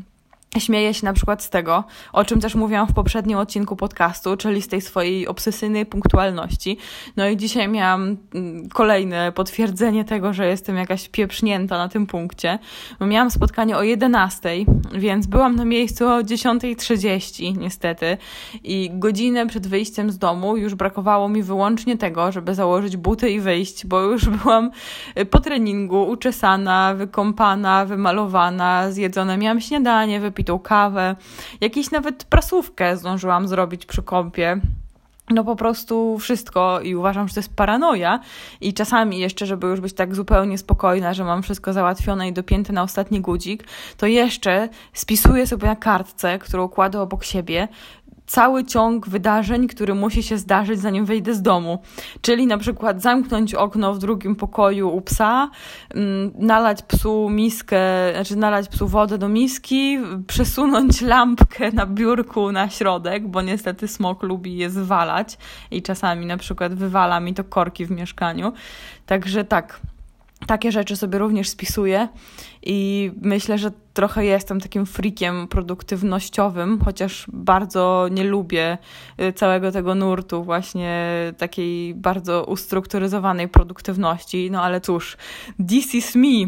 Śmieję 0.60 0.94
się 0.94 1.06
na 1.06 1.14
przykład 1.14 1.44
z 1.44 1.50
tego, 1.50 1.84
o 2.14 2.26
czym 2.26 2.42
też 2.42 2.56
mówiłam 2.56 2.88
w 2.88 2.94
poprzednim 2.94 3.38
odcinku 3.38 3.76
podcastu, 3.76 4.38
czyli 4.38 4.62
z 4.62 4.68
tej 4.68 4.82
swojej 4.82 5.28
obsesyjnej 5.28 5.86
punktualności. 5.86 6.78
No 7.18 7.30
i 7.30 7.38
dzisiaj 7.38 7.68
miałam 7.68 8.18
mm, 8.36 8.70
kolejne 8.70 9.32
potwierdzenie 9.32 10.06
tego, 10.06 10.34
że 10.34 10.48
jestem 10.48 10.78
jakaś 10.78 11.10
pieprznięta 11.10 11.78
na 11.78 11.90
tym 11.90 12.08
punkcie. 12.08 12.60
Miałam 13.02 13.32
spotkanie 13.32 13.78
o 13.78 13.84
11, 13.84 14.50
więc 14.94 15.28
byłam 15.28 15.56
na 15.56 15.66
miejscu 15.66 16.08
o 16.08 16.22
10.30 16.22 17.58
niestety 17.58 18.18
i 18.64 18.90
godzinę 18.94 19.48
przed 19.48 19.68
wyjściem 19.68 20.12
z 20.12 20.18
domu 20.18 20.58
już 20.58 20.76
brakowało 20.76 21.30
mi 21.30 21.44
wyłącznie 21.44 21.98
tego, 21.98 22.32
żeby 22.32 22.56
założyć 22.56 22.98
buty 22.98 23.30
i 23.30 23.40
wyjść, 23.40 23.86
bo 23.86 24.02
już 24.02 24.30
byłam 24.44 24.72
po 25.30 25.40
treningu 25.40 26.04
uczesana, 26.04 26.94
wykąpana, 26.96 27.86
wymalowana, 27.86 28.92
zjedzone. 28.92 29.38
Miałam 29.38 29.62
śniadanie, 29.62 30.20
wypite 30.20 30.41
wypitą 30.42 30.60
kawę, 30.60 31.16
jakieś 31.62 31.92
nawet 31.92 32.24
prasówkę 32.24 32.98
zdążyłam 32.98 33.48
zrobić 33.48 33.86
przy 33.86 34.04
kąpie. 34.04 34.62
No 35.30 35.44
po 35.44 35.56
prostu 35.56 36.20
wszystko 36.20 36.82
i 36.82 36.96
uważam, 36.96 37.28
że 37.28 37.34
to 37.34 37.40
jest 37.40 37.56
paranoja 37.56 38.20
i 38.62 38.74
czasami 38.74 39.20
jeszcze, 39.20 39.46
żeby 39.46 39.68
już 39.68 39.80
być 39.80 39.94
tak 39.94 40.16
zupełnie 40.16 40.58
spokojna, 40.58 41.14
że 41.14 41.24
mam 41.24 41.44
wszystko 41.44 41.74
załatwione 41.74 42.28
i 42.28 42.34
dopięte 42.34 42.74
na 42.74 42.84
ostatni 42.84 43.22
gudzik, 43.22 43.64
to 43.98 44.06
jeszcze 44.06 44.70
spisuję 44.94 45.48
sobie 45.48 45.68
na 45.68 45.76
kartce, 45.76 46.40
którą 46.40 46.70
kładę 46.70 47.02
obok 47.02 47.24
siebie, 47.24 47.68
cały 48.32 48.66
ciąg 48.66 49.10
wydarzeń, 49.10 49.68
który 49.68 49.96
musi 49.96 50.24
się 50.24 50.38
zdarzyć, 50.38 50.80
zanim 50.80 51.06
wyjdę 51.06 51.34
z 51.34 51.42
domu. 51.42 51.82
Czyli 52.22 52.48
na 52.48 52.58
przykład 52.58 53.02
zamknąć 53.02 53.56
okno 53.56 53.94
w 53.94 54.00
drugim 54.00 54.36
pokoju 54.36 54.90
u 54.90 55.02
psa, 55.02 55.50
mm, 55.96 56.32
nalać 56.36 56.82
psu 56.82 57.30
miskę, 57.30 57.80
znaczy 58.14 58.36
nalać 58.36 58.68
psu 58.68 58.88
wodę 58.88 59.18
do 59.18 59.30
miski, 59.30 59.98
przesunąć 60.28 61.02
lampkę 61.02 61.72
na 61.72 61.86
biurku 61.86 62.52
na 62.52 62.70
środek, 62.70 63.28
bo 63.28 63.42
niestety 63.42 63.88
smok 63.88 64.24
lubi 64.24 64.58
je 64.58 64.70
zwalać 64.70 65.38
i 65.72 65.82
czasami 65.82 66.26
na 66.26 66.38
przykład 66.38 66.74
wywala 66.74 67.20
mi 67.20 67.34
to 67.34 67.44
korki 67.44 67.86
w 67.86 67.92
mieszkaniu. 67.92 68.54
Także 69.06 69.44
tak, 69.44 69.80
takie 70.48 70.72
rzeczy 70.72 70.96
sobie 70.96 71.18
również 71.20 71.50
spisuję 71.50 72.08
i 72.64 73.12
myślę, 73.22 73.58
że 73.58 73.72
trochę 73.94 74.26
jestem 74.26 74.62
takim 74.62 74.86
frikiem 74.86 75.48
produktywnościowym, 75.48 76.80
chociaż 76.86 77.26
bardzo 77.34 78.08
nie 78.12 78.24
lubię 78.24 78.78
y, 79.22 79.34
całego 79.34 79.72
tego 79.72 79.96
nurtu 79.96 80.44
właśnie 80.44 81.12
takiej 81.38 81.94
bardzo 81.94 82.44
ustrukturyzowanej 82.44 83.48
produktywności, 83.48 84.52
no 84.52 84.64
ale 84.64 84.82
cóż, 84.82 85.18
this 85.68 85.96
is 85.96 86.16
me. 86.16 86.48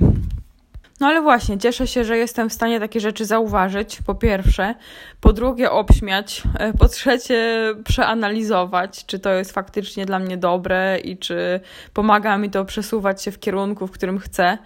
No 1.04 1.10
ale 1.10 1.22
właśnie, 1.22 1.58
cieszę 1.58 1.88
się, 1.88 2.04
że 2.04 2.18
jestem 2.18 2.50
w 2.50 2.54
stanie 2.54 2.80
takie 2.80 3.00
rzeczy 3.00 3.26
zauważyć, 3.26 4.00
po 4.06 4.16
pierwsze, 4.16 4.76
po 5.22 5.34
drugie 5.34 5.72
obśmiać, 5.72 6.44
e, 6.60 6.74
po 6.74 6.88
trzecie 6.88 7.74
przeanalizować, 7.86 9.06
czy 9.06 9.20
to 9.20 9.30
jest 9.30 9.52
faktycznie 9.52 10.06
dla 10.06 10.20
mnie 10.20 10.38
dobre 10.38 11.00
i 11.00 11.18
czy 11.18 11.60
pomaga 11.94 12.38
mi 12.38 12.50
to 12.50 12.66
przesuwać 12.66 13.24
się 13.24 13.32
w 13.32 13.39
kierunku, 13.39 13.88
w 13.88 13.92
którym 13.92 14.20
chcę. 14.20 14.58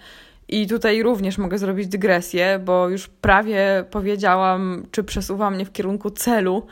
I 0.47 0.67
tutaj 0.67 1.03
również 1.03 1.37
mogę 1.37 1.57
zrobić 1.57 1.87
dygresję, 1.87 2.59
bo 2.65 2.89
już 2.89 3.07
prawie 3.07 3.85
powiedziałam, 3.91 4.85
czy 4.91 5.03
przesuwa 5.03 5.49
mnie 5.49 5.65
w 5.65 5.71
kierunku 5.71 6.09
celu, 6.09 6.67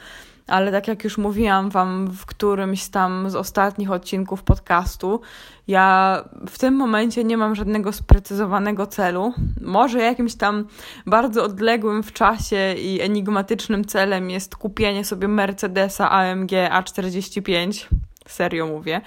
ale 0.47 0.71
tak 0.71 0.87
jak 0.87 1.03
już 1.03 1.17
mówiłam 1.17 1.69
Wam 1.69 2.07
w 2.07 2.25
którymś 2.25 2.87
tam 2.87 3.29
z 3.29 3.35
ostatnich 3.35 3.91
odcinków 3.91 4.43
podcastu, 4.43 5.21
ja 5.67 6.23
w 6.49 6.57
tym 6.57 6.75
momencie 6.75 7.23
nie 7.23 7.37
mam 7.37 7.55
żadnego 7.55 7.91
sprecyzowanego 7.91 8.87
celu. 8.87 9.33
Może 9.61 9.99
jakimś 9.99 10.35
tam 10.35 10.67
bardzo 11.05 11.43
odległym 11.43 12.03
w 12.03 12.13
czasie 12.13 12.73
i 12.73 13.01
enigmatycznym 13.01 13.85
celem 13.85 14.29
jest 14.29 14.55
kupienie 14.55 15.05
sobie 15.05 15.27
Mercedesa 15.27 16.11
AMG 16.11 16.51
A45, 16.51 17.85
serio 18.27 18.67
mówię. 18.67 19.01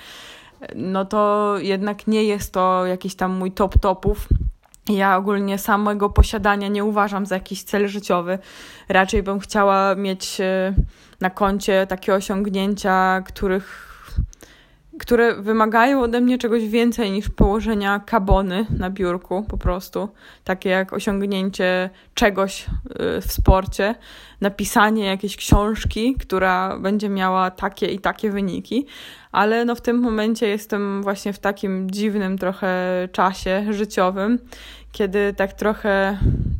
No 0.74 1.04
to 1.04 1.54
jednak 1.58 2.06
nie 2.06 2.24
jest 2.24 2.52
to 2.52 2.86
jakiś 2.86 3.14
tam 3.14 3.32
mój 3.32 3.52
top 3.52 3.78
topów 3.78 4.28
ja 4.88 5.16
ogólnie 5.16 5.58
samego 5.58 6.10
posiadania 6.10 6.68
nie 6.68 6.84
uważam 6.84 7.26
za 7.26 7.34
jakiś 7.34 7.62
cel 7.62 7.88
życiowy. 7.88 8.38
Raczej 8.88 9.22
bym 9.22 9.40
chciała 9.40 9.94
mieć 9.94 10.40
e, 10.40 10.74
na 11.20 11.30
koncie 11.30 11.86
takie 11.86 12.14
osiągnięcia, 12.14 13.22
których 13.26 13.88
które 14.98 15.34
wymagają 15.34 16.02
ode 16.02 16.20
mnie 16.20 16.38
czegoś 16.38 16.68
więcej 16.68 17.10
niż 17.10 17.28
położenia 17.28 18.00
kabony 18.06 18.66
na 18.78 18.90
biurku, 18.90 19.44
po 19.48 19.58
prostu. 19.58 20.08
Takie 20.44 20.68
jak 20.68 20.92
osiągnięcie 20.92 21.90
czegoś 22.14 22.66
y, 22.66 23.20
w 23.20 23.32
sporcie, 23.32 23.94
napisanie 24.40 25.04
jakiejś 25.04 25.36
książki, 25.36 26.14
która 26.14 26.78
będzie 26.78 27.08
miała 27.08 27.50
takie 27.50 27.86
i 27.86 27.98
takie 27.98 28.30
wyniki. 28.30 28.86
Ale 29.32 29.64
no 29.64 29.74
w 29.74 29.80
tym 29.80 29.98
momencie 29.98 30.48
jestem 30.48 31.02
właśnie 31.02 31.32
w 31.32 31.38
takim 31.38 31.90
dziwnym 31.90 32.38
trochę 32.38 32.68
czasie 33.12 33.66
życiowym, 33.70 34.38
kiedy 34.92 35.34
tak 35.34 35.52
trochę 35.52 36.18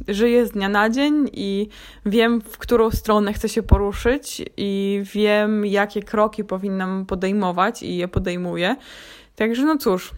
żyję 0.09 0.47
z 0.47 0.51
dnia 0.51 0.69
na 0.69 0.91
dzień 0.91 1.31
i 1.33 1.69
wiem, 2.07 2.41
w 2.41 2.59
którą 2.59 2.91
stronę 2.91 3.33
chcę 3.33 3.49
się 3.49 3.63
poruszyć 3.63 4.43
i 4.57 5.03
wiem, 5.15 5.67
jakie 5.67 6.03
kroki 6.03 6.45
powinnam 6.45 7.07
podejmować 7.07 7.83
i 7.83 7.97
je 7.97 8.09
podejmuję. 8.09 8.77
Także 9.37 9.65
no 9.65 9.77
cóż, 9.77 10.13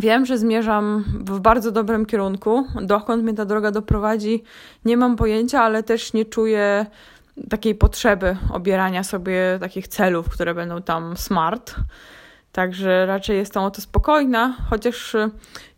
Wiem, 0.00 0.26
że 0.26 0.38
zmierzam 0.38 1.04
w 1.24 1.40
bardzo 1.40 1.72
dobrym 1.72 2.06
kierunku. 2.06 2.66
Dokąd 2.82 3.22
mnie 3.22 3.34
ta 3.34 3.44
droga 3.44 3.70
doprowadzi, 3.70 4.42
nie 4.84 4.96
mam 4.96 5.16
pojęcia, 5.16 5.62
ale 5.62 5.82
też 5.82 6.12
nie 6.12 6.24
czuję 6.24 6.86
takiej 7.50 7.74
potrzeby 7.74 8.36
obierania 8.52 9.04
sobie 9.04 9.58
takich 9.60 9.88
celów, 9.88 10.28
które 10.28 10.54
będą 10.54 10.82
tam 10.82 11.16
smart. 11.16 11.74
Także 12.56 13.06
raczej 13.06 13.36
jestem 13.36 13.62
o 13.62 13.70
to 13.70 13.80
spokojna, 13.80 14.56
chociaż 14.70 15.14
y, 15.14 15.30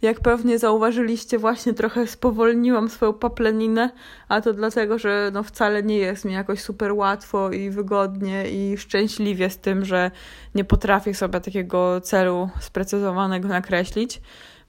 jak 0.03 0.21
pewnie 0.21 0.59
zauważyliście, 0.59 1.39
właśnie 1.39 1.75
trochę 1.75 2.07
spowolniłam 2.07 2.89
swoją 2.89 3.13
papleninę, 3.13 3.91
a 4.29 4.41
to 4.41 4.53
dlatego, 4.53 4.99
że 4.99 5.31
no 5.33 5.43
wcale 5.43 5.83
nie 5.83 5.97
jest 5.97 6.25
mi 6.25 6.33
jakoś 6.33 6.61
super 6.61 6.93
łatwo 6.93 7.51
i 7.51 7.71
wygodnie 7.71 8.51
i 8.51 8.77
szczęśliwie 8.77 9.51
z 9.51 9.59
tym, 9.59 9.85
że 9.85 10.11
nie 10.55 10.65
potrafię 10.65 11.15
sobie 11.15 11.41
takiego 11.41 12.01
celu 12.01 12.49
sprecyzowanego 12.61 13.49
nakreślić. 13.49 14.21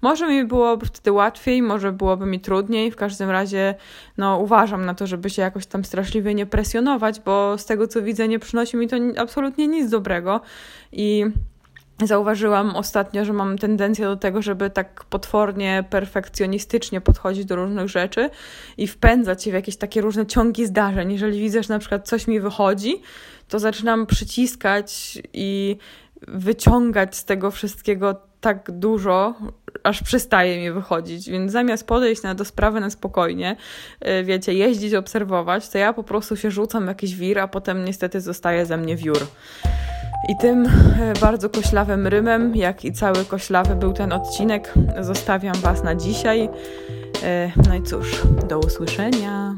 Może 0.01 0.27
mi 0.27 0.45
byłoby 0.45 0.85
wtedy 0.85 1.11
łatwiej, 1.11 1.61
może 1.61 1.91
byłoby 1.91 2.25
mi 2.25 2.39
trudniej. 2.39 2.91
W 2.91 2.95
każdym 2.95 3.29
razie 3.29 3.75
no, 4.17 4.37
uważam 4.37 4.85
na 4.85 4.93
to, 4.93 5.07
żeby 5.07 5.29
się 5.29 5.41
jakoś 5.41 5.65
tam 5.65 5.85
straszliwie 5.85 6.35
nie 6.35 6.45
presjonować, 6.45 7.19
bo 7.19 7.57
z 7.57 7.65
tego 7.65 7.87
co 7.87 8.01
widzę, 8.01 8.27
nie 8.27 8.39
przynosi 8.39 8.77
mi 8.77 8.87
to 8.87 8.95
absolutnie 9.17 9.67
nic 9.67 9.89
dobrego. 9.89 10.41
I 10.91 11.25
Zauważyłam 12.03 12.75
ostatnio, 12.75 13.25
że 13.25 13.33
mam 13.33 13.57
tendencję 13.57 14.05
do 14.05 14.15
tego, 14.15 14.41
żeby 14.41 14.69
tak 14.69 15.03
potwornie, 15.03 15.83
perfekcjonistycznie 15.89 17.01
podchodzić 17.01 17.45
do 17.45 17.55
różnych 17.55 17.87
rzeczy 17.87 18.29
i 18.77 18.87
wpędzać 18.87 19.43
się 19.43 19.51
w 19.51 19.53
jakieś 19.53 19.77
takie 19.77 20.01
różne 20.01 20.25
ciągi 20.25 20.65
zdarzeń. 20.65 21.11
Jeżeli 21.11 21.39
widzę, 21.39 21.63
że 21.63 21.73
na 21.73 21.79
przykład 21.79 22.07
coś 22.07 22.27
mi 22.27 22.39
wychodzi, 22.39 23.01
to 23.47 23.59
zaczynam 23.59 24.05
przyciskać 24.05 25.19
i 25.33 25.77
wyciągać 26.27 27.15
z 27.15 27.25
tego 27.25 27.51
wszystkiego 27.51 28.15
tak 28.41 28.71
dużo, 28.71 29.35
aż 29.83 30.03
przestaje 30.03 30.61
mi 30.61 30.71
wychodzić. 30.71 31.29
Więc 31.29 31.51
zamiast 31.51 31.87
podejść 31.87 32.23
na 32.23 32.35
do 32.35 32.45
sprawy 32.45 32.79
na 32.79 32.89
spokojnie, 32.89 33.55
y, 34.07 34.23
wiecie, 34.23 34.53
jeździć, 34.53 34.93
obserwować, 34.93 35.69
to 35.69 35.77
ja 35.77 35.93
po 35.93 36.03
prostu 36.03 36.35
się 36.35 36.51
rzucam 36.51 36.87
jakiś 36.87 37.15
wir, 37.15 37.39
a 37.39 37.47
potem 37.47 37.85
niestety 37.85 38.21
zostaje 38.21 38.65
ze 38.65 38.77
mnie 38.77 38.95
wiór. 38.95 39.27
I 40.27 40.35
tym 40.35 40.65
e, 40.65 41.13
bardzo 41.21 41.49
koślawym 41.49 42.07
rymem, 42.07 42.55
jak 42.55 42.85
i 42.85 42.93
cały 42.93 43.25
koślawy 43.25 43.75
był 43.75 43.93
ten 43.93 44.13
odcinek, 44.13 44.73
zostawiam 44.99 45.55
Was 45.55 45.83
na 45.83 45.95
dzisiaj. 45.95 46.49
E, 47.23 47.51
no 47.67 47.75
i 47.75 47.83
cóż, 47.83 48.21
do 48.49 48.59
usłyszenia. 48.59 49.55